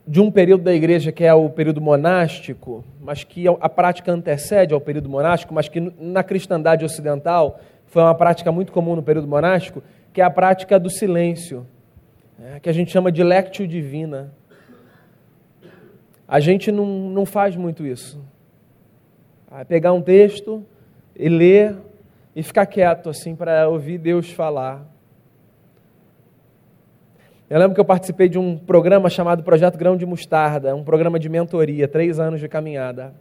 de 0.08 0.20
um 0.20 0.28
período 0.28 0.64
da 0.64 0.74
igreja 0.74 1.12
que 1.12 1.22
é 1.22 1.32
o 1.32 1.48
período 1.48 1.80
monástico, 1.80 2.84
mas 3.00 3.22
que 3.22 3.44
a 3.46 3.68
prática 3.68 4.10
antecede 4.10 4.74
ao 4.74 4.80
período 4.80 5.08
monástico, 5.08 5.54
mas 5.54 5.68
que 5.68 5.78
na 6.00 6.24
cristandade 6.24 6.84
ocidental 6.84 7.60
foi 7.86 8.02
uma 8.02 8.14
prática 8.16 8.50
muito 8.50 8.72
comum 8.72 8.96
no 8.96 9.04
período 9.04 9.28
monástico, 9.28 9.84
que 10.12 10.20
é 10.20 10.24
a 10.24 10.30
prática 10.30 10.80
do 10.80 10.90
silêncio, 10.90 11.64
né, 12.38 12.60
que 12.60 12.68
a 12.68 12.72
gente 12.72 12.90
chama 12.90 13.10
de 13.10 13.22
lectio 13.22 13.66
divina. 13.66 14.32
A 16.26 16.40
gente 16.40 16.72
não, 16.72 16.86
não 16.86 17.26
faz 17.26 17.56
muito 17.56 17.86
isso. 17.86 18.20
Vai 19.50 19.64
pegar 19.64 19.92
um 19.92 20.00
texto 20.00 20.64
e 21.14 21.28
ler 21.28 21.76
e 22.34 22.42
ficar 22.42 22.66
quieto 22.66 23.10
assim 23.10 23.36
para 23.36 23.68
ouvir 23.68 23.98
Deus 23.98 24.30
falar. 24.30 24.90
Eu 27.50 27.58
lembro 27.58 27.74
que 27.74 27.80
eu 27.80 27.84
participei 27.84 28.30
de 28.30 28.38
um 28.38 28.56
programa 28.56 29.10
chamado 29.10 29.42
Projeto 29.42 29.76
Grão 29.76 29.94
de 29.94 30.06
Mostarda, 30.06 30.74
um 30.74 30.82
programa 30.82 31.18
de 31.18 31.28
mentoria, 31.28 31.86
três 31.86 32.18
anos 32.18 32.40
de 32.40 32.48
caminhada. 32.48 33.12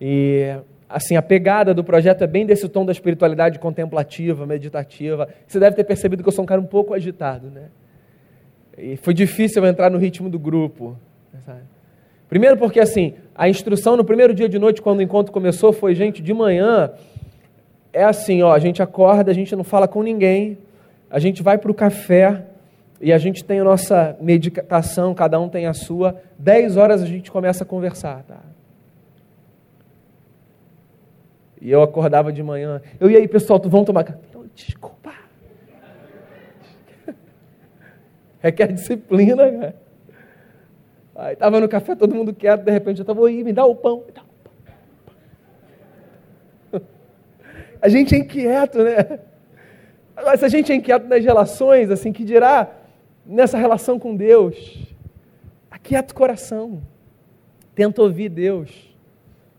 E 0.00 0.56
assim, 0.88 1.16
a 1.16 1.22
pegada 1.22 1.74
do 1.74 1.84
projeto 1.84 2.24
é 2.24 2.26
bem 2.26 2.46
desse 2.46 2.66
tom 2.66 2.86
da 2.86 2.92
espiritualidade 2.92 3.58
contemplativa, 3.58 4.46
meditativa. 4.46 5.28
Você 5.46 5.60
deve 5.60 5.76
ter 5.76 5.84
percebido 5.84 6.22
que 6.22 6.28
eu 6.30 6.32
sou 6.32 6.44
um 6.44 6.46
cara 6.46 6.60
um 6.60 6.66
pouco 6.66 6.94
agitado, 6.94 7.50
né? 7.50 7.64
E 8.76 8.96
foi 8.96 9.14
difícil 9.14 9.64
entrar 9.66 9.90
no 9.90 9.98
ritmo 9.98 10.30
do 10.30 10.38
grupo. 10.38 10.96
Sabe? 11.44 11.60
Primeiro 12.28 12.56
porque, 12.56 12.80
assim, 12.80 13.14
a 13.34 13.48
instrução 13.48 13.96
no 13.96 14.04
primeiro 14.04 14.34
dia 14.34 14.48
de 14.48 14.58
noite, 14.58 14.80
quando 14.80 15.00
o 15.00 15.02
encontro 15.02 15.32
começou, 15.32 15.72
foi, 15.72 15.94
gente, 15.94 16.22
de 16.22 16.32
manhã, 16.32 16.90
é 17.92 18.04
assim, 18.04 18.42
ó, 18.42 18.52
a 18.52 18.58
gente 18.58 18.82
acorda, 18.82 19.30
a 19.30 19.34
gente 19.34 19.54
não 19.54 19.62
fala 19.62 19.86
com 19.86 20.02
ninguém, 20.02 20.56
a 21.10 21.18
gente 21.18 21.42
vai 21.42 21.58
para 21.58 21.70
o 21.70 21.74
café 21.74 22.46
e 23.00 23.12
a 23.12 23.18
gente 23.18 23.44
tem 23.44 23.60
a 23.60 23.64
nossa 23.64 24.16
meditação, 24.20 25.14
cada 25.14 25.38
um 25.38 25.48
tem 25.48 25.66
a 25.66 25.74
sua. 25.74 26.22
Dez 26.38 26.76
horas 26.76 27.02
a 27.02 27.06
gente 27.06 27.30
começa 27.30 27.64
a 27.64 27.66
conversar, 27.66 28.22
tá? 28.22 28.40
E 31.60 31.70
eu 31.70 31.82
acordava 31.82 32.32
de 32.32 32.42
manhã. 32.42 32.80
Eu 32.98 33.10
e 33.10 33.16
aí, 33.16 33.28
pessoal, 33.28 33.60
tu 33.60 33.68
vão 33.68 33.84
tomar 33.84 34.04
café? 34.04 34.18
Desculpa. 34.54 35.12
Requer 38.42 38.72
disciplina, 38.72 39.50
cara. 39.50 39.76
Aí 41.14 41.34
estava 41.34 41.60
no 41.60 41.68
café, 41.68 41.94
todo 41.94 42.14
mundo 42.14 42.34
quieto, 42.34 42.64
de 42.64 42.70
repente 42.70 42.98
eu 42.98 43.02
estava. 43.02 43.22
Me 43.22 43.52
dá 43.52 43.64
o 43.64 43.76
pão. 43.76 44.04
A 47.80 47.88
gente 47.88 48.14
é 48.14 48.18
inquieto, 48.18 48.78
né? 48.78 49.18
Agora, 50.16 50.36
se 50.36 50.44
a 50.44 50.48
gente 50.48 50.70
é 50.70 50.74
inquieto 50.74 51.06
nas 51.08 51.24
relações, 51.24 51.90
assim, 51.90 52.12
que 52.12 52.24
dirá 52.24 52.70
nessa 53.26 53.58
relação 53.58 53.98
com 53.98 54.14
Deus? 54.14 54.86
Aquieta 55.70 56.12
o 56.12 56.16
coração. 56.16 56.82
Tenta 57.74 58.02
ouvir 58.02 58.28
Deus. 58.28 58.94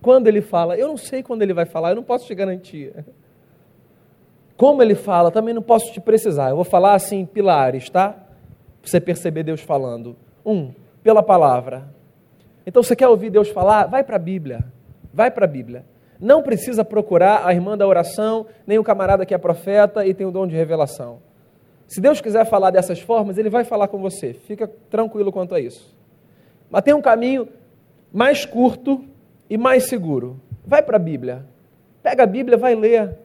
Quando 0.02 0.28
Ele 0.28 0.41
fala, 0.41 0.78
eu 0.78 0.88
não 0.88 0.98
sei 0.98 1.22
quando 1.22 1.41
Ele 1.41 1.54
vai 1.54 1.65
falar, 1.65 1.89
eu 1.89 1.96
não 1.98 2.04
posso 2.04 2.26
te 2.26 2.34
garantir. 2.34 2.93
Como 4.56 4.82
Ele 4.82 4.96
fala, 4.96 5.30
também 5.30 5.54
não 5.54 5.62
posso 5.62 5.91
te 5.91 6.00
precisar. 6.00 6.50
Eu 6.50 6.56
vou 6.56 6.65
falar 6.65 6.93
assim, 6.93 7.26
pilares, 7.26 7.89
tá? 7.89 8.22
Você 8.84 9.00
perceber 9.00 9.43
Deus 9.43 9.62
falando. 9.62 10.15
Um, 10.46 10.72
pela 11.02 11.24
palavra. 11.24 11.88
Então, 12.65 12.84
você 12.84 12.96
quer 12.96 13.08
ouvir 13.08 13.30
Deus 13.30 13.50
falar? 13.50 13.88
Vai 13.88 14.04
para 14.04 14.17
a 14.17 14.19
Bíblia. 14.19 14.63
Vai 15.13 15.32
para 15.32 15.46
a 15.46 15.48
Bíblia. 15.48 15.86
Não 16.19 16.41
precisa 16.41 16.86
procurar 16.86 17.46
a 17.46 17.54
irmã 17.54 17.78
da 17.78 17.88
oração, 17.88 18.46
nem 18.65 18.80
o 18.80 18.84
camarada 18.84 19.26
que 19.26 19.34
é 19.34 19.38
profeta 19.38 20.06
e 20.06 20.13
tem 20.13 20.26
o 20.26 20.32
dom 20.32 20.48
de 20.48 20.56
revelação. 20.56 21.19
Se 21.88 22.00
Deus 22.00 22.22
quiser 22.22 22.46
falar 22.46 22.72
dessas 22.72 23.00
formas, 23.00 23.38
Ele 23.38 23.50
vai 23.50 23.63
falar 23.63 23.88
com 23.88 24.00
você. 24.00 24.34
Fica 24.34 24.67
tranquilo 24.89 25.32
quanto 25.32 25.54
a 25.54 25.60
isso. 25.60 25.96
Mas 26.69 26.82
tem 26.82 26.93
um 26.93 27.02
caminho 27.02 27.48
mais 28.12 28.46
curto 28.46 29.04
e 29.50 29.58
mais 29.58 29.84
seguro. 29.89 30.39
Vai 30.65 30.82
para 30.82 30.96
a 30.96 31.00
Bíblia. 31.00 31.46
Pega 32.02 32.24
a 32.24 32.28
Bíblia, 32.28 32.58
vai 32.58 32.74
ler. 32.74 33.17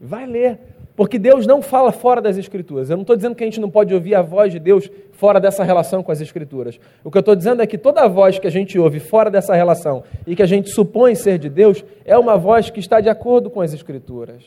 Vai 0.00 0.26
ler. 0.26 0.58
Porque 1.00 1.18
Deus 1.18 1.46
não 1.46 1.62
fala 1.62 1.92
fora 1.92 2.20
das 2.20 2.36
Escrituras. 2.36 2.90
Eu 2.90 2.96
não 2.98 3.04
estou 3.04 3.16
dizendo 3.16 3.34
que 3.34 3.42
a 3.42 3.46
gente 3.46 3.58
não 3.58 3.70
pode 3.70 3.94
ouvir 3.94 4.14
a 4.14 4.20
voz 4.20 4.52
de 4.52 4.58
Deus 4.58 4.90
fora 5.12 5.40
dessa 5.40 5.64
relação 5.64 6.02
com 6.02 6.12
as 6.12 6.20
Escrituras. 6.20 6.78
O 7.02 7.10
que 7.10 7.16
eu 7.16 7.20
estou 7.20 7.34
dizendo 7.34 7.62
é 7.62 7.66
que 7.66 7.78
toda 7.78 8.06
voz 8.06 8.38
que 8.38 8.46
a 8.46 8.50
gente 8.50 8.78
ouve 8.78 9.00
fora 9.00 9.30
dessa 9.30 9.54
relação 9.54 10.04
e 10.26 10.36
que 10.36 10.42
a 10.42 10.46
gente 10.46 10.68
supõe 10.68 11.14
ser 11.14 11.38
de 11.38 11.48
Deus 11.48 11.82
é 12.04 12.18
uma 12.18 12.36
voz 12.36 12.68
que 12.68 12.80
está 12.80 13.00
de 13.00 13.08
acordo 13.08 13.48
com 13.48 13.62
as 13.62 13.72
Escrituras. 13.72 14.44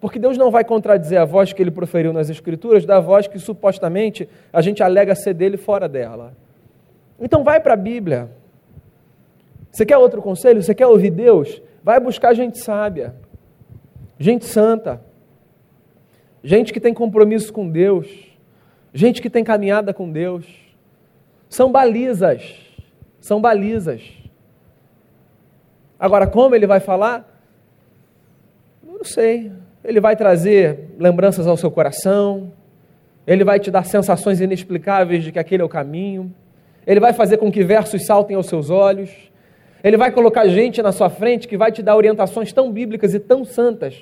Porque 0.00 0.16
Deus 0.16 0.38
não 0.38 0.48
vai 0.48 0.62
contradizer 0.62 1.20
a 1.20 1.24
voz 1.24 1.52
que 1.52 1.60
ele 1.60 1.72
proferiu 1.72 2.12
nas 2.12 2.30
Escrituras 2.30 2.86
da 2.86 3.00
voz 3.00 3.26
que 3.26 3.40
supostamente 3.40 4.28
a 4.52 4.62
gente 4.62 4.80
alega 4.80 5.12
ser 5.16 5.34
dele 5.34 5.56
fora 5.56 5.88
dela. 5.88 6.36
Então 7.18 7.42
vai 7.42 7.58
para 7.58 7.74
a 7.74 7.76
Bíblia. 7.76 8.30
Você 9.72 9.84
quer 9.84 9.98
outro 9.98 10.22
conselho? 10.22 10.62
Você 10.62 10.72
quer 10.72 10.86
ouvir 10.86 11.10
Deus? 11.10 11.60
Vai 11.82 11.98
buscar 11.98 12.32
gente 12.32 12.60
sábia, 12.60 13.16
gente 14.20 14.44
santa 14.44 15.12
gente 16.44 16.74
que 16.74 16.78
tem 16.78 16.92
compromisso 16.92 17.50
com 17.50 17.66
Deus, 17.68 18.06
gente 18.92 19.22
que 19.22 19.30
tem 19.30 19.42
caminhada 19.42 19.94
com 19.94 20.12
Deus. 20.12 20.44
São 21.48 21.72
balizas, 21.72 22.54
são 23.18 23.40
balizas. 23.40 24.02
Agora, 25.98 26.26
como 26.26 26.54
ele 26.54 26.66
vai 26.66 26.80
falar? 26.80 27.26
Não 28.82 29.02
sei. 29.02 29.50
Ele 29.82 30.00
vai 30.00 30.14
trazer 30.14 30.90
lembranças 30.98 31.46
ao 31.46 31.56
seu 31.56 31.70
coração, 31.70 32.52
ele 33.26 33.44
vai 33.44 33.58
te 33.58 33.70
dar 33.70 33.84
sensações 33.84 34.40
inexplicáveis 34.40 35.24
de 35.24 35.32
que 35.32 35.38
aquele 35.38 35.62
é 35.62 35.64
o 35.64 35.68
caminho, 35.68 36.34
ele 36.86 37.00
vai 37.00 37.12
fazer 37.12 37.38
com 37.38 37.50
que 37.50 37.62
versos 37.62 38.04
saltem 38.04 38.36
aos 38.36 38.46
seus 38.46 38.70
olhos, 38.70 39.10
ele 39.82 39.96
vai 39.96 40.10
colocar 40.10 40.46
gente 40.48 40.80
na 40.82 40.92
sua 40.92 41.10
frente 41.10 41.46
que 41.46 41.56
vai 41.56 41.70
te 41.70 41.82
dar 41.82 41.96
orientações 41.96 42.52
tão 42.52 42.72
bíblicas 42.72 43.12
e 43.14 43.20
tão 43.20 43.44
santas, 43.44 43.94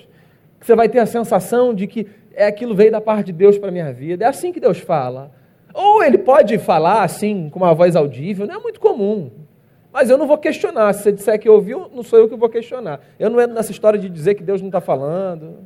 que 0.60 0.66
você 0.66 0.76
vai 0.76 0.88
ter 0.88 1.00
a 1.00 1.06
sensação 1.06 1.74
de 1.74 1.88
que 1.88 2.06
é 2.34 2.46
aquilo 2.46 2.74
veio 2.74 2.90
da 2.90 3.00
parte 3.00 3.26
de 3.26 3.32
Deus 3.32 3.58
para 3.58 3.68
a 3.68 3.72
minha 3.72 3.92
vida. 3.92 4.24
É 4.24 4.28
assim 4.28 4.52
que 4.52 4.60
Deus 4.60 4.78
fala. 4.78 5.30
Ou 5.74 6.02
ele 6.02 6.18
pode 6.18 6.58
falar 6.58 7.02
assim, 7.02 7.48
com 7.48 7.58
uma 7.58 7.74
voz 7.74 7.96
audível, 7.96 8.46
não 8.46 8.54
é 8.54 8.58
muito 8.58 8.80
comum. 8.80 9.30
Mas 9.92 10.08
eu 10.08 10.16
não 10.16 10.26
vou 10.26 10.38
questionar. 10.38 10.92
Se 10.94 11.02
você 11.02 11.12
disser 11.12 11.38
que 11.38 11.48
ouviu, 11.48 11.90
não 11.94 12.02
sou 12.02 12.18
eu 12.18 12.28
que 12.28 12.34
vou 12.34 12.48
questionar. 12.48 13.00
Eu 13.18 13.28
não 13.28 13.40
entro 13.40 13.54
nessa 13.54 13.70
história 13.70 13.98
de 13.98 14.08
dizer 14.08 14.34
que 14.34 14.42
Deus 14.42 14.60
não 14.60 14.68
está 14.68 14.80
falando. 14.80 15.58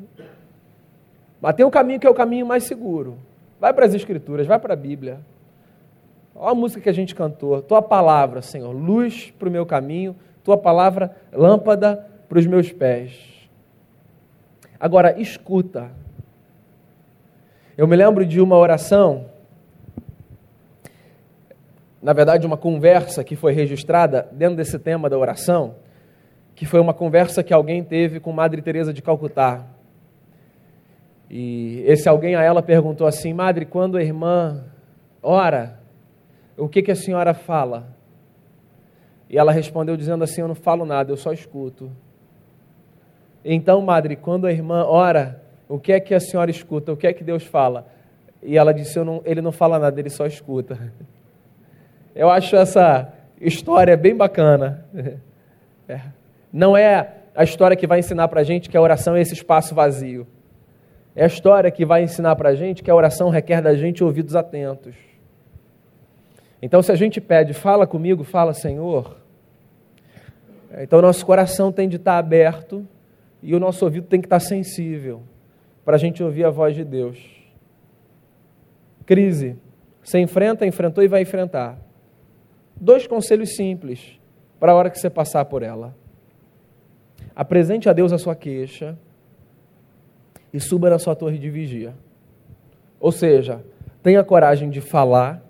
Mas 1.41 1.55
tem 1.55 1.65
um 1.65 1.71
caminho 1.71 2.01
que 2.01 2.07
é 2.07 2.11
o 2.11 2.15
caminho 2.15 2.45
mais 2.45 2.65
seguro. 2.65 3.19
Vai 3.61 3.73
para 3.73 3.87
as 3.87 3.95
Escrituras, 3.95 4.47
vai 4.47 4.59
para 4.59 4.75
a 4.75 4.77
Bíblia. 4.77 5.21
Olha 6.35 6.51
a 6.51 6.55
música 6.55 6.81
que 6.81 6.89
a 6.89 6.93
gente 6.93 7.15
cantou. 7.15 7.63
Tua 7.63 7.81
palavra, 7.81 8.43
Senhor, 8.43 8.73
luz 8.73 9.33
para 9.39 9.49
o 9.49 9.53
meu 9.53 9.65
caminho. 9.65 10.17
Tua 10.43 10.59
palavra, 10.59 11.17
lâmpada 11.33 12.07
para 12.29 12.39
os 12.39 12.47
meus 12.47 12.73
pés. 12.73 13.49
Agora, 14.79 15.19
escuta. 15.21 15.91
Eu 17.79 17.87
me 17.87 17.95
lembro 17.95 18.25
de 18.25 18.41
uma 18.41 18.57
oração, 18.57 19.27
na 22.03 22.15
verdade, 22.15 22.47
uma 22.47 22.57
conversa 22.57 23.23
que 23.23 23.37
foi 23.37 23.53
registrada 23.53 24.27
dentro 24.33 24.57
desse 24.57 24.79
tema 24.79 25.11
da 25.11 25.19
oração, 25.19 25.75
que 26.55 26.65
foi 26.65 26.81
uma 26.81 26.95
conversa 26.95 27.45
que 27.45 27.53
alguém 27.53 27.85
teve 27.85 28.19
com 28.19 28.33
Madre 28.33 28.63
Teresa 28.63 28.95
de 28.95 29.03
Calcutá. 29.03 29.67
E 31.29 31.83
esse 31.87 32.09
alguém 32.09 32.35
a 32.35 32.43
ela 32.43 32.63
perguntou 32.63 33.07
assim: 33.07 33.35
Madre, 33.35 33.67
quando 33.67 33.99
a 33.99 34.03
irmã 34.03 34.65
ora, 35.23 35.79
o 36.57 36.71
que, 36.71 36.81
que 36.81 36.93
a 36.93 36.97
senhora 36.97 37.35
fala? 37.35 37.95
E 39.29 39.37
ela 39.37 39.53
respondeu 39.53 39.99
dizendo 39.99 40.25
assim: 40.25 40.41
Eu 40.41 40.49
não 40.49 40.55
falo 40.55 40.87
nada, 40.87 41.13
eu 41.13 41.17
só 41.19 41.31
escuto. 41.31 41.93
Então, 43.45 43.83
Madre, 43.83 44.17
quando 44.17 44.47
a 44.47 44.51
irmã 44.51 44.83
ora, 44.85 45.43
o 45.69 45.79
que 45.79 45.93
é 45.93 46.01
que 46.01 46.15
a 46.15 46.21
senhora 46.21 46.51
escuta? 46.51 46.93
O 46.93 46.97
que 46.97 47.07
é 47.07 47.13
que 47.13 47.25
Deus 47.25 47.43
fala? 47.43 47.87
E 48.43 48.57
ela 48.57 48.73
disse: 48.73 48.99
não, 49.01 49.21
ele 49.25 49.41
não 49.41 49.51
fala 49.53 49.79
nada, 49.79 49.99
ele 49.99 50.11
só 50.11 50.27
escuta. 50.27 50.79
Eu 52.15 52.31
acho 52.31 52.57
essa 52.57 53.13
história 53.41 53.97
bem 53.97 54.17
bacana. 54.17 54.85
É. 55.89 56.01
Não 56.53 56.77
é 56.77 57.13
a 57.33 57.45
história 57.45 57.77
que 57.77 57.87
vai 57.87 58.01
ensinar 58.01 58.27
para 58.27 58.41
a 58.41 58.43
gente 58.43 58.69
que 58.69 58.77
a 58.77 58.81
oração 58.81 59.15
é 59.15 59.21
esse 59.21 59.35
espaço 59.35 59.73
vazio. 59.73 60.27
É 61.15 61.23
a 61.23 61.29
história 61.29 61.71
que 61.71 61.87
vai 61.87 62.03
ensinar 62.03 62.35
para 62.35 62.49
a 62.49 62.55
gente 62.57 62.83
que 62.83 62.91
a 62.91 62.95
oração 62.97 63.29
requer 63.31 63.63
da 63.63 63.73
gente 63.77 64.03
ouvidos 64.03 64.35
atentos. 64.35 64.97
Então, 66.61 66.83
se 66.83 66.91
a 66.91 66.97
gente 66.97 67.21
pede, 67.21 67.55
fala 67.55 67.87
comigo, 67.87 68.25
fala, 68.25 68.53
Senhor. 68.53 69.17
Então, 70.77 71.01
nosso 71.01 71.25
coração 71.25 71.71
tem 71.71 71.89
de 71.89 71.95
estar 71.95 72.19
aberto 72.19 72.85
e 73.41 73.55
o 73.55 73.61
nosso 73.61 73.85
ouvido 73.85 74.09
tem 74.09 74.21
que 74.21 74.27
estar 74.27 74.41
sensível 74.41 75.23
para 75.87 75.95
a 75.95 75.99
gente 76.01 76.21
ouvir 76.21 76.45
a 76.45 76.51
voz 76.51 76.75
de 76.75 76.85
Deus. 76.85 77.17
Crise. 79.07 79.57
Você 80.03 80.19
enfrenta, 80.19 80.67
enfrentou 80.67 81.03
e 81.05 81.07
vai 81.07 81.23
enfrentar. 81.23 81.79
Dois 82.75 83.07
conselhos 83.07 83.55
simples 83.55 84.19
para 84.59 84.73
a 84.73 84.75
hora 84.75 84.91
que 84.91 84.99
você 84.99 85.09
passar 85.09 85.45
por 85.45 85.63
ela. 85.63 85.97
Apresente 87.37 87.89
a 87.89 87.93
Deus 87.93 88.13
a 88.13 88.19
sua 88.19 88.35
queixa 88.35 88.99
e 90.53 90.59
suba 90.59 90.91
na 90.91 90.99
sua 90.99 91.15
torre 91.15 91.39
de 91.39 91.49
vigia. 91.49 91.95
Ou 92.99 93.13
seja, 93.13 93.65
tenha 94.03 94.25
coragem 94.25 94.69
de 94.69 94.81
falar 94.81 95.41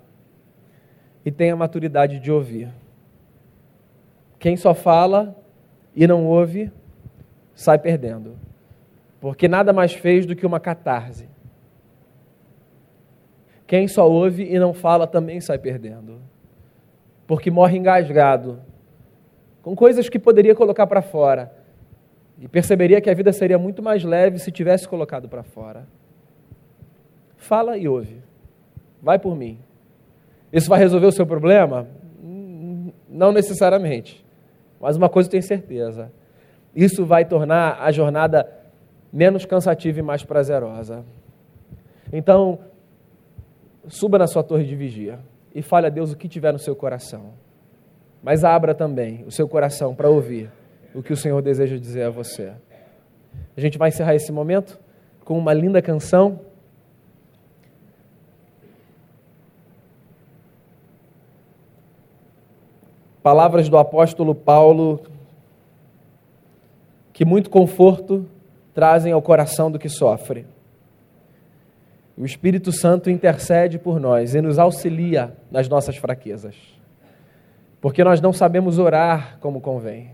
e 1.25 1.31
tenha 1.31 1.55
maturidade 1.55 2.19
de 2.19 2.31
ouvir. 2.31 2.71
Quem 4.37 4.55
só 4.55 4.75
fala 4.75 5.35
e 5.95 6.05
não 6.05 6.27
ouve, 6.27 6.71
sai 7.55 7.79
perdendo. 7.79 8.46
Porque 9.19 9.47
nada 9.47 9.73
mais 9.73 9.93
fez 9.93 10.25
do 10.25 10.35
que 10.35 10.45
uma 10.45 10.59
catarse. 10.59 11.27
Quem 13.65 13.87
só 13.87 14.09
ouve 14.09 14.43
e 14.43 14.57
não 14.57 14.73
fala 14.73 15.05
também 15.05 15.41
sai 15.41 15.57
perdendo. 15.57 16.21
Porque 17.25 17.51
morre 17.51 17.77
engasgado 17.77 18.61
com 19.61 19.75
coisas 19.75 20.07
que 20.07 20.17
poderia 20.17 20.55
colocar 20.55 20.87
para 20.87 21.01
fora 21.01 21.51
e 22.39 22.47
perceberia 22.47 23.01
que 23.01 23.09
a 23.09 23.13
vida 23.13 23.33
seria 23.33 23.57
muito 23.57 23.83
mais 23.83 24.03
leve 24.03 24.39
se 24.39 24.51
tivesse 24.51 24.87
colocado 24.87 25.27
para 25.27 25.43
fora. 25.43 25.85
Fala 27.35 27.77
e 27.77 27.87
ouve. 27.87 28.21
Vai 29.01 29.19
por 29.19 29.35
mim. 29.35 29.59
Isso 30.53 30.69
vai 30.69 30.79
resolver 30.79 31.07
o 31.07 31.11
seu 31.11 31.25
problema? 31.25 31.87
Não 33.09 33.33
necessariamente. 33.33 34.25
Mas 34.79 34.95
uma 34.95 35.09
coisa 35.09 35.27
eu 35.27 35.31
tenho 35.31 35.43
certeza: 35.43 36.11
isso 36.75 37.05
vai 37.05 37.25
tornar 37.25 37.81
a 37.81 37.91
jornada 37.91 38.47
menos 39.11 39.45
cansativa 39.45 39.99
e 39.99 40.01
mais 40.01 40.23
prazerosa. 40.23 41.03
Então, 42.11 42.59
suba 43.87 44.17
na 44.17 44.27
sua 44.27 44.43
torre 44.43 44.65
de 44.65 44.75
vigia 44.75 45.19
e 45.53 45.61
fale 45.61 45.87
a 45.87 45.89
Deus 45.89 46.11
o 46.11 46.17
que 46.17 46.27
tiver 46.27 46.51
no 46.51 46.59
seu 46.59 46.75
coração. 46.75 47.33
Mas 48.21 48.43
abra 48.43 48.73
também 48.73 49.23
o 49.25 49.31
seu 49.31 49.47
coração 49.47 49.95
para 49.95 50.09
ouvir 50.09 50.51
o 50.93 51.01
que 51.01 51.13
o 51.13 51.17
Senhor 51.17 51.41
deseja 51.41 51.77
dizer 51.77 52.03
a 52.03 52.09
você. 52.09 52.53
A 53.55 53.61
gente 53.61 53.77
vai 53.77 53.89
encerrar 53.89 54.15
esse 54.15 54.31
momento 54.31 54.79
com 55.23 55.37
uma 55.37 55.53
linda 55.53 55.81
canção. 55.81 56.39
Palavras 63.21 63.67
do 63.67 63.77
apóstolo 63.77 64.33
Paulo 64.33 65.01
que 67.11 67.25
muito 67.25 67.49
conforto 67.49 68.25
trazem 68.77 69.11
ao 69.11 69.23
coração 69.23 69.71
do 69.71 69.79
que 69.79 69.89
sofre. 69.89 70.45
O 72.15 72.23
Espírito 72.23 72.71
Santo 72.71 73.09
intercede 73.09 73.79
por 73.79 73.99
nós 73.99 74.35
e 74.35 74.41
nos 74.41 74.59
auxilia 74.59 75.35
nas 75.49 75.67
nossas 75.67 75.97
fraquezas, 75.97 76.55
porque 77.81 78.03
nós 78.03 78.21
não 78.21 78.31
sabemos 78.31 78.77
orar 78.77 79.39
como 79.39 79.61
convém. 79.61 80.11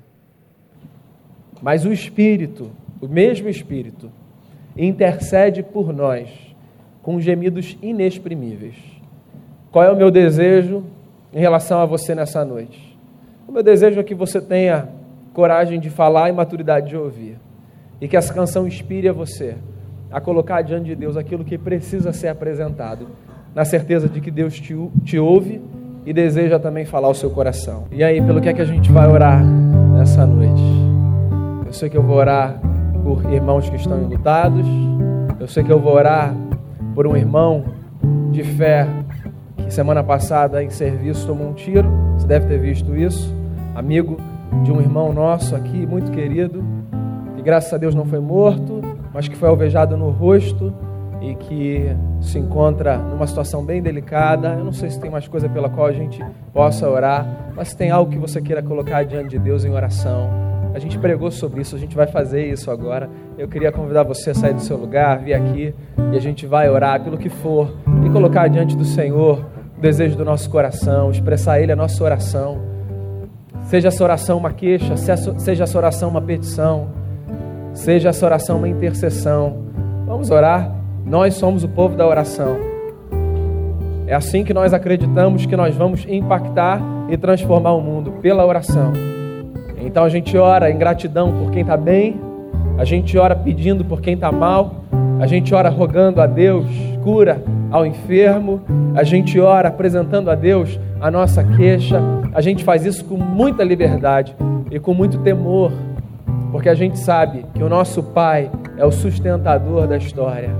Mas 1.61 1.83
o 1.83 1.91
Espírito, 1.91 2.71
o 3.01 3.07
mesmo 3.09 3.49
Espírito, 3.49 4.09
intercede 4.77 5.61
por 5.61 5.91
nós 5.91 6.29
com 7.01 7.19
gemidos 7.19 7.77
inexprimíveis. 7.81 8.77
Qual 9.73 9.83
é 9.83 9.91
o 9.91 9.97
meu 9.97 10.09
desejo 10.09 10.85
em 11.33 11.39
relação 11.39 11.81
a 11.81 11.85
você 11.85 12.15
nessa 12.15 12.45
noite? 12.45 12.97
O 13.45 13.51
meu 13.51 13.61
desejo 13.61 13.99
é 13.99 14.03
que 14.03 14.15
você 14.15 14.39
tenha 14.39 14.87
coragem 15.33 15.81
de 15.81 15.89
falar 15.89 16.29
e 16.29 16.31
maturidade 16.31 16.87
de 16.87 16.95
ouvir. 16.95 17.37
E 18.03 18.07
que 18.09 18.17
essa 18.17 18.33
canção 18.33 18.67
inspire 18.67 19.07
a 19.07 19.13
você 19.13 19.55
a 20.11 20.19
colocar 20.19 20.61
diante 20.61 20.87
de 20.87 20.95
Deus 20.95 21.15
aquilo 21.15 21.45
que 21.45 21.57
precisa 21.57 22.11
ser 22.11 22.27
apresentado, 22.27 23.07
na 23.55 23.63
certeza 23.63 24.09
de 24.09 24.19
que 24.19 24.29
Deus 24.29 24.59
te, 24.59 24.75
te 25.05 25.17
ouve 25.17 25.61
e 26.05 26.11
deseja 26.11 26.59
também 26.59 26.83
falar 26.83 27.07
o 27.07 27.13
seu 27.13 27.29
coração. 27.29 27.85
E 27.93 28.03
aí, 28.03 28.21
pelo 28.21 28.41
que 28.41 28.49
é 28.49 28.53
que 28.53 28.61
a 28.61 28.65
gente 28.65 28.91
vai 28.91 29.07
orar 29.07 29.41
nessa 29.41 30.25
noite? 30.25 30.61
Eu 31.65 31.71
sei 31.71 31.89
que 31.89 31.95
eu 31.95 32.03
vou 32.03 32.17
orar 32.17 32.59
por 33.05 33.23
irmãos 33.31 33.69
que 33.69 33.77
estão 33.77 33.97
enlutados, 33.97 34.67
eu 35.39 35.47
sei 35.47 35.63
que 35.63 35.71
eu 35.71 35.79
vou 35.79 35.93
orar 35.93 36.35
por 36.93 37.07
um 37.07 37.15
irmão 37.15 37.63
de 38.33 38.43
fé 38.43 38.85
que 39.55 39.73
semana 39.73 40.03
passada 40.03 40.61
em 40.61 40.69
serviço 40.69 41.25
tomou 41.25 41.51
um 41.51 41.53
tiro, 41.53 41.89
você 42.17 42.27
deve 42.27 42.47
ter 42.47 42.59
visto 42.59 42.97
isso, 42.97 43.33
amigo 43.73 44.17
de 44.61 44.73
um 44.73 44.81
irmão 44.81 45.13
nosso 45.13 45.55
aqui, 45.55 45.85
muito 45.85 46.11
querido, 46.11 46.72
graças 47.43 47.73
a 47.73 47.77
Deus 47.77 47.93
não 47.93 48.05
foi 48.05 48.19
morto, 48.19 48.81
mas 49.13 49.27
que 49.27 49.35
foi 49.35 49.49
alvejado 49.49 49.97
no 49.97 50.09
rosto 50.09 50.73
e 51.21 51.35
que 51.35 51.95
se 52.19 52.39
encontra 52.39 52.97
numa 52.97 53.27
situação 53.27 53.63
bem 53.63 53.81
delicada. 53.81 54.55
Eu 54.57 54.65
não 54.65 54.73
sei 54.73 54.89
se 54.89 54.99
tem 54.99 55.11
mais 55.11 55.27
coisa 55.27 55.47
pela 55.47 55.69
qual 55.69 55.87
a 55.87 55.93
gente 55.93 56.23
possa 56.53 56.89
orar, 56.89 57.25
mas 57.55 57.69
se 57.69 57.77
tem 57.77 57.91
algo 57.91 58.11
que 58.11 58.17
você 58.17 58.41
queira 58.41 58.61
colocar 58.61 59.03
diante 59.03 59.29
de 59.29 59.39
Deus 59.39 59.63
em 59.63 59.69
oração. 59.69 60.29
A 60.73 60.79
gente 60.79 60.97
pregou 60.97 61.29
sobre 61.29 61.61
isso, 61.61 61.75
a 61.75 61.79
gente 61.79 61.95
vai 61.95 62.07
fazer 62.07 62.51
isso 62.51 62.71
agora. 62.71 63.07
Eu 63.37 63.47
queria 63.47 63.71
convidar 63.71 64.03
você 64.03 64.31
a 64.31 64.33
sair 64.33 64.53
do 64.53 64.61
seu 64.61 64.75
lugar, 64.75 65.19
vir 65.19 65.33
aqui 65.33 65.73
e 66.11 66.17
a 66.17 66.19
gente 66.19 66.47
vai 66.47 66.67
orar 66.69 67.01
pelo 67.03 67.17
que 67.17 67.29
for 67.29 67.71
e 68.05 68.09
colocar 68.09 68.47
diante 68.47 68.75
do 68.75 68.83
Senhor 68.83 69.45
o 69.77 69.81
desejo 69.81 70.17
do 70.17 70.25
nosso 70.25 70.49
coração, 70.49 71.11
expressar 71.11 71.53
a 71.53 71.61
Ele 71.61 71.71
a 71.71 71.75
nossa 71.75 72.03
oração. 72.03 72.59
Seja 73.65 73.89
essa 73.89 74.03
oração 74.03 74.37
uma 74.39 74.51
queixa, 74.51 74.95
seja 74.97 75.63
essa 75.63 75.77
oração 75.77 76.09
uma 76.09 76.21
petição, 76.21 76.89
seja 77.73 78.09
essa 78.09 78.25
oração 78.25 78.57
uma 78.57 78.69
intercessão. 78.69 79.57
Vamos 80.05 80.29
orar. 80.29 80.73
Nós 81.05 81.33
somos 81.33 81.63
o 81.63 81.67
povo 81.67 81.95
da 81.95 82.07
oração. 82.07 82.57
É 84.07 84.13
assim 84.13 84.43
que 84.43 84.53
nós 84.53 84.73
acreditamos 84.73 85.45
que 85.45 85.55
nós 85.55 85.75
vamos 85.75 86.05
impactar 86.07 86.81
e 87.09 87.17
transformar 87.17 87.73
o 87.73 87.81
mundo 87.81 88.11
pela 88.21 88.45
oração. 88.45 88.93
Então 89.79 90.03
a 90.03 90.09
gente 90.09 90.37
ora 90.37 90.69
em 90.71 90.77
gratidão 90.77 91.31
por 91.31 91.51
quem 91.51 91.61
está 91.61 91.75
bem, 91.75 92.19
a 92.77 92.85
gente 92.85 93.17
ora 93.17 93.35
pedindo 93.35 93.83
por 93.83 94.01
quem 94.01 94.13
está 94.13 94.31
mal, 94.31 94.83
a 95.19 95.27
gente 95.27 95.53
ora 95.53 95.69
rogando 95.69 96.21
a 96.21 96.25
Deus 96.25 96.65
cura 97.03 97.43
ao 97.69 97.85
enfermo, 97.85 98.61
a 98.95 99.03
gente 99.03 99.39
ora 99.39 99.67
apresentando 99.67 100.31
a 100.31 100.35
Deus 100.35 100.79
a 101.01 101.11
nossa 101.11 101.43
queixa, 101.43 102.01
a 102.33 102.39
gente 102.39 102.63
faz 102.63 102.85
isso 102.85 103.03
com 103.03 103.17
muita 103.17 103.63
liberdade 103.63 104.35
e 104.71 104.79
com 104.79 104.93
muito 104.93 105.17
temor, 105.19 105.71
porque 106.53 106.69
a 106.69 106.75
gente 106.75 106.99
sabe 106.99 107.43
que 107.55 107.63
o 107.63 107.67
nosso 107.67 108.03
Pai 108.03 108.51
é 108.77 108.85
o 108.85 108.91
sustentador 108.91 109.87
da 109.87 109.97
história. 109.97 110.51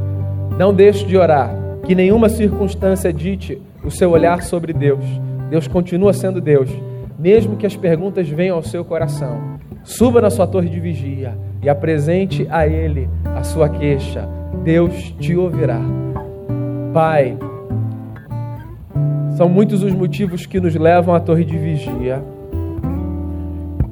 Não 0.57 0.73
deixe 0.73 1.05
de 1.05 1.15
orar, 1.15 1.55
que 1.85 1.93
nenhuma 1.93 2.29
circunstância 2.29 3.13
dite 3.13 3.61
o 3.85 3.91
seu 3.91 4.09
olhar 4.09 4.41
sobre 4.41 4.73
Deus. 4.73 5.05
Deus 5.51 5.67
continua 5.67 6.11
sendo 6.11 6.41
Deus, 6.41 6.67
mesmo 7.19 7.57
que 7.57 7.67
as 7.67 7.75
perguntas 7.75 8.27
venham 8.27 8.55
ao 8.55 8.63
seu 8.63 8.83
coração. 8.83 9.59
Suba 9.83 10.19
na 10.19 10.31
sua 10.31 10.47
torre 10.47 10.67
de 10.67 10.79
vigia 10.79 11.37
e 11.61 11.69
apresente 11.69 12.47
a 12.49 12.67
Ele 12.67 13.07
a 13.23 13.43
sua 13.43 13.69
queixa. 13.69 14.27
Deus 14.63 15.13
te 15.19 15.35
ouvirá. 15.35 15.79
Pai, 16.91 17.37
são 19.37 19.47
muitos 19.47 19.83
os 19.83 19.93
motivos 19.93 20.47
que 20.47 20.59
nos 20.59 20.73
levam 20.73 21.13
à 21.13 21.19
torre 21.19 21.45
de 21.45 21.55
vigia. 21.55 22.32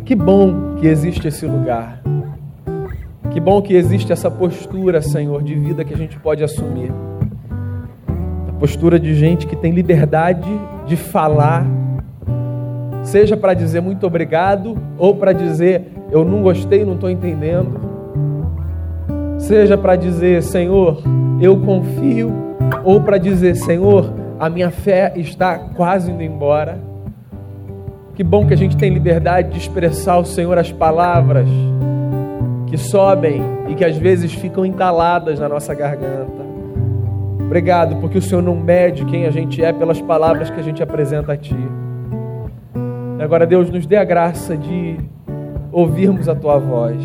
Que 0.05 0.15
bom 0.15 0.75
que 0.75 0.87
existe 0.87 1.27
esse 1.27 1.45
lugar. 1.45 2.01
Que 3.31 3.39
bom 3.39 3.61
que 3.61 3.73
existe 3.73 4.11
essa 4.11 4.29
postura, 4.29 5.01
Senhor, 5.01 5.41
de 5.41 5.55
vida 5.55 5.85
que 5.85 5.93
a 5.93 5.97
gente 5.97 6.19
pode 6.19 6.43
assumir. 6.43 6.91
A 8.49 8.53
postura 8.53 8.99
de 8.99 9.13
gente 9.15 9.47
que 9.47 9.55
tem 9.55 9.71
liberdade 9.71 10.49
de 10.85 10.97
falar, 10.97 11.65
seja 13.03 13.37
para 13.37 13.53
dizer 13.53 13.81
muito 13.81 14.05
obrigado 14.05 14.77
ou 14.97 15.15
para 15.15 15.31
dizer 15.33 15.93
eu 16.11 16.25
não 16.25 16.41
gostei, 16.41 16.83
não 16.83 16.95
estou 16.95 17.09
entendendo. 17.09 17.79
Seja 19.37 19.77
para 19.77 19.95
dizer, 19.95 20.43
Senhor, 20.43 21.01
eu 21.39 21.57
confio, 21.61 22.33
ou 22.83 23.01
para 23.01 23.17
dizer, 23.17 23.55
Senhor, 23.55 24.13
a 24.37 24.49
minha 24.49 24.69
fé 24.69 25.13
está 25.15 25.57
quase 25.57 26.11
indo 26.11 26.21
embora. 26.21 26.90
Que 28.15 28.23
bom 28.23 28.45
que 28.45 28.53
a 28.53 28.57
gente 28.57 28.75
tem 28.75 28.93
liberdade 28.93 29.51
de 29.51 29.57
expressar 29.57 30.13
ao 30.13 30.25
Senhor 30.25 30.57
as 30.57 30.71
palavras 30.71 31.47
que 32.67 32.77
sobem 32.77 33.41
e 33.69 33.75
que 33.75 33.85
às 33.85 33.97
vezes 33.97 34.33
ficam 34.33 34.65
entaladas 34.65 35.39
na 35.39 35.47
nossa 35.47 35.73
garganta. 35.73 36.41
Obrigado, 37.39 37.97
porque 37.97 38.17
o 38.17 38.21
Senhor 38.21 38.41
não 38.41 38.55
mede 38.55 39.03
quem 39.05 39.25
a 39.25 39.31
gente 39.31 39.63
é 39.63 39.73
pelas 39.73 40.01
palavras 40.01 40.49
que 40.49 40.59
a 40.59 40.63
gente 40.63 40.81
apresenta 40.81 41.33
a 41.33 41.37
Ti. 41.37 41.57
Agora, 43.19 43.45
Deus, 43.45 43.69
nos 43.69 43.85
dê 43.85 43.97
a 43.97 44.03
graça 44.03 44.55
de 44.55 44.97
ouvirmos 45.71 46.27
a 46.29 46.35
Tua 46.35 46.57
voz. 46.57 47.01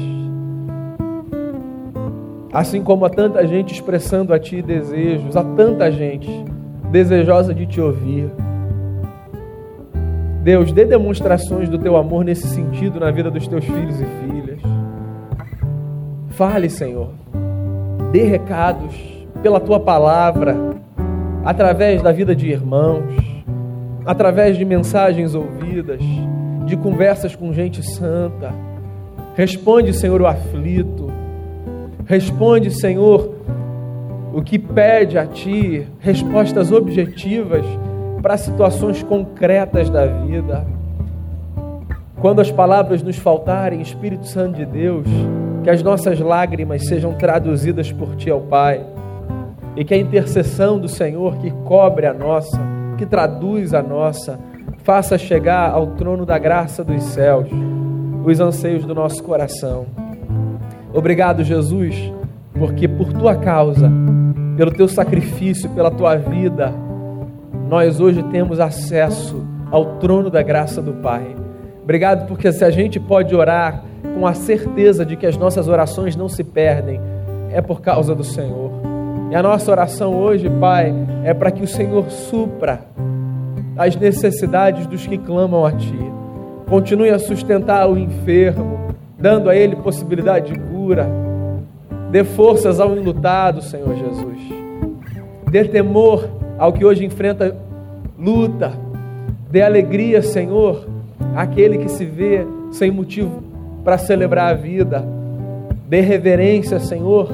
Assim 2.53 2.83
como 2.83 3.05
há 3.05 3.11
tanta 3.11 3.47
gente 3.47 3.75
expressando 3.75 4.33
a 4.33 4.39
Ti 4.39 4.63
desejos, 4.63 5.37
há 5.37 5.43
tanta 5.43 5.91
gente 5.91 6.45
desejosa 6.91 7.53
de 7.53 7.67
Te 7.67 7.81
ouvir. 7.81 8.31
Deus, 10.47 10.71
dê 10.71 10.85
demonstrações 10.85 11.69
do 11.69 11.77
Teu 11.77 11.97
amor 11.97 12.25
nesse 12.25 12.47
sentido 12.47 13.01
na 13.01 13.11
vida 13.11 13.29
dos 13.29 13.49
Teus 13.49 13.65
filhos 13.65 14.01
e 14.01 14.05
filhas. 14.05 14.61
Fale, 16.29 16.71
Senhor. 16.71 17.09
Dê 18.13 18.23
recados 18.23 18.95
pela 19.43 19.59
Tua 19.59 19.81
palavra, 19.81 20.57
através 21.45 22.01
da 22.01 22.13
vida 22.13 22.33
de 22.33 22.49
irmãos 22.49 23.03
através 24.07 24.57
de 24.57 24.65
mensagens 24.65 25.35
ouvidas, 25.35 26.01
de 26.65 26.77
conversas 26.77 27.35
com 27.35 27.53
gente 27.53 27.83
santa. 27.83 28.55
Responde, 29.35 29.93
Senhor, 29.93 30.23
o 30.23 30.29
aflito. 30.29 31.11
Responde, 32.07 32.71
Senhor, 32.71 33.35
o 34.33 34.41
que 34.43 34.61
pede 34.61 35.19
a 35.19 35.27
Ti, 35.27 35.89
respostas 35.99 36.71
objetivas 36.71 37.67
para 38.27 38.37
situações 38.37 39.05
concretas 39.05 39.89
da 39.89 40.05
vida. 40.05 40.67
Quando 42.21 42.41
as 42.41 42.51
palavras 42.51 43.01
nos 43.01 43.17
faltarem, 43.17 43.81
Espírito 43.81 44.27
Santo 44.27 44.57
de 44.57 44.67
Deus, 44.67 45.07
que 45.63 45.71
as 45.71 45.81
nossas 45.81 46.19
lágrimas 46.19 46.89
sejam 46.89 47.15
traduzidas 47.15 47.93
por 47.93 48.17
Ti 48.17 48.29
ao 48.29 48.41
Pai, 48.41 48.85
e 49.77 49.85
que 49.85 49.95
a 49.95 49.97
intercessão 49.97 50.77
do 50.77 50.89
Senhor 50.89 51.37
que 51.37 51.53
cobre 51.65 52.05
a 52.05 52.13
nossa, 52.13 52.59
que 52.99 53.07
traduz 53.07 53.73
a 53.73 53.81
nossa, 53.81 54.41
faça 54.83 55.17
chegar 55.17 55.71
ao 55.71 55.93
trono 55.93 56.27
da 56.27 56.37
graça 56.37 56.83
dos 56.83 57.05
céus 57.05 57.49
os 58.25 58.41
anseios 58.41 58.85
do 58.85 58.93
nosso 58.93 59.23
coração. 59.23 59.87
Obrigado, 60.93 61.45
Jesus, 61.45 62.13
porque 62.59 62.89
por 62.89 63.13
tua 63.13 63.37
causa, 63.37 63.89
pelo 64.57 64.73
teu 64.73 64.89
sacrifício, 64.89 65.71
pela 65.71 65.93
tua 65.93 66.17
vida, 66.17 66.75
nós 67.69 68.01
hoje 68.01 68.23
temos 68.25 68.61
acesso 68.61 69.45
ao 69.71 69.97
trono 69.97 70.31
da 70.31 70.43
graça 70.43 70.81
do 70.81 70.93
Pai. 70.95 71.35
Obrigado 71.83 72.27
porque 72.27 72.53
se 72.53 72.65
a 72.65 72.71
gente 72.71 73.01
pode 73.01 73.35
orar 73.35 73.83
com 74.19 74.27
a 74.27 74.35
certeza 74.35 75.05
de 75.05 75.17
que 75.17 75.27
as 75.27 75.37
nossas 75.37 75.69
orações 75.69 76.15
não 76.15 76.29
se 76.29 76.45
perdem, 76.45 77.01
é 77.51 77.61
por 77.61 77.81
causa 77.81 78.15
do 78.15 78.25
Senhor. 78.25 78.71
E 79.31 79.35
a 79.35 79.43
nossa 79.43 79.71
oração 79.71 80.15
hoje, 80.15 80.49
Pai, 80.49 80.95
é 81.25 81.35
para 81.35 81.51
que 81.51 81.63
o 81.63 81.67
Senhor 81.67 82.09
supra 82.09 82.81
as 83.77 83.97
necessidades 83.97 84.87
dos 84.87 85.07
que 85.07 85.19
clamam 85.19 85.65
a 85.65 85.73
Ti. 85.73 85.99
Continue 86.69 87.11
a 87.11 87.19
sustentar 87.19 87.89
o 87.91 87.99
enfermo, 87.99 88.79
dando 89.19 89.51
a 89.51 89.57
ele 89.57 89.77
possibilidade 89.77 90.53
de 90.53 90.59
cura. 90.59 91.09
Dê 92.11 92.23
forças 92.23 92.79
ao 92.79 92.97
enlutado, 92.97 93.61
Senhor 93.61 93.95
Jesus. 93.95 94.39
Dê 95.51 95.65
temor 95.65 96.29
ao 96.59 96.73
que 96.73 96.85
hoje 96.85 97.05
enfrenta 97.05 97.57
luta. 98.19 98.73
Dê 99.51 99.63
alegria, 99.63 100.23
Senhor, 100.23 100.87
àquele 101.35 101.79
que 101.79 101.89
se 101.89 102.05
vê 102.05 102.47
sem 102.71 102.91
motivo 102.91 103.43
para 103.85 103.99
celebrar 103.99 104.53
a 104.53 104.55
vida. 104.55 105.07
Dê 105.89 106.01
reverência, 106.01 106.81
Senhor, 106.81 107.31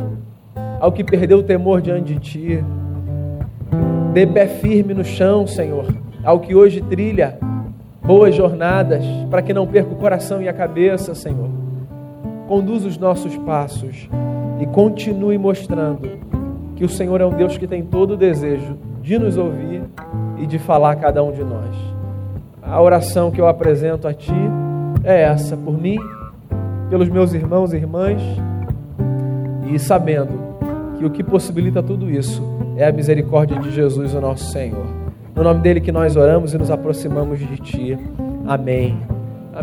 ao 0.81 0.93
que 0.93 1.05
perdeu 1.05 1.39
o 1.39 1.43
temor 1.43 1.81
diante 1.81 2.15
de 2.15 2.21
ti. 2.21 2.65
Dê 4.13 4.27
pé 4.27 4.47
firme 4.47 4.93
no 4.93 5.05
chão, 5.05 5.47
Senhor, 5.47 5.87
ao 6.23 6.41
que 6.41 6.55
hoje 6.55 6.83
trilha 6.83 7.39
boas 8.05 8.35
jornadas, 8.35 9.05
para 9.31 9.41
que 9.41 9.55
não 9.55 9.67
perca 9.67 9.93
o 9.93 9.97
coração 9.97 10.43
e 10.43 10.49
a 10.49 10.53
cabeça, 10.53 11.15
Senhor. 11.15 11.49
Conduza 12.47 12.89
os 12.89 12.99
nossos 12.99 13.37
passos 13.39 14.09
e 14.61 14.67
continue 14.67 15.39
mostrando 15.39 16.11
que 16.77 16.85
o 16.85 16.89
Senhor 16.89 17.21
é 17.21 17.27
um 17.27 17.33
Deus 17.33 17.57
que 17.57 17.67
tem 17.67 17.83
todo 17.83 18.13
o 18.13 18.17
desejo 18.17 18.77
de 19.03 19.19
nos 19.19 19.37
ouvir 19.37 19.83
e 20.39 20.47
de 20.47 20.59
falar 20.59 20.93
a 20.93 20.97
cada 20.97 21.23
um 21.23 21.33
de 21.33 21.43
nós. 21.43 21.77
A 22.63 22.81
oração 22.81 23.31
que 23.31 23.41
eu 23.41 23.49
apresento 23.49 24.07
a 24.07 24.15
Ti 24.15 24.33
é 25.05 25.23
essa, 25.23 25.57
por 25.57 25.77
mim, 25.77 25.99
pelos 26.89 27.09
meus 27.09 27.35
irmãos 27.35 27.73
e 27.73 27.77
irmãs, 27.77 28.23
e 29.71 29.79
sabendo 29.79 30.53
e 31.03 31.05
o 31.05 31.11
que 31.11 31.25
possibilita 31.25 31.83
tudo 31.83 32.09
isso 32.09 32.41
é 32.77 32.87
a 32.87 32.93
misericórdia 32.93 33.59
de 33.59 33.73
Jesus, 33.73 34.15
o 34.15 34.21
nosso 34.21 34.53
Senhor. 34.53 34.87
No 35.35 35.43
nome 35.43 35.61
dele 35.61 35.81
que 35.81 35.91
nós 35.91 36.17
oramos 36.17 36.55
e 36.55 36.59
nos 36.59 36.71
aproximamos 36.71 37.41
de 37.41 37.57
Ti. 37.57 37.99
Amém. 38.47 39.12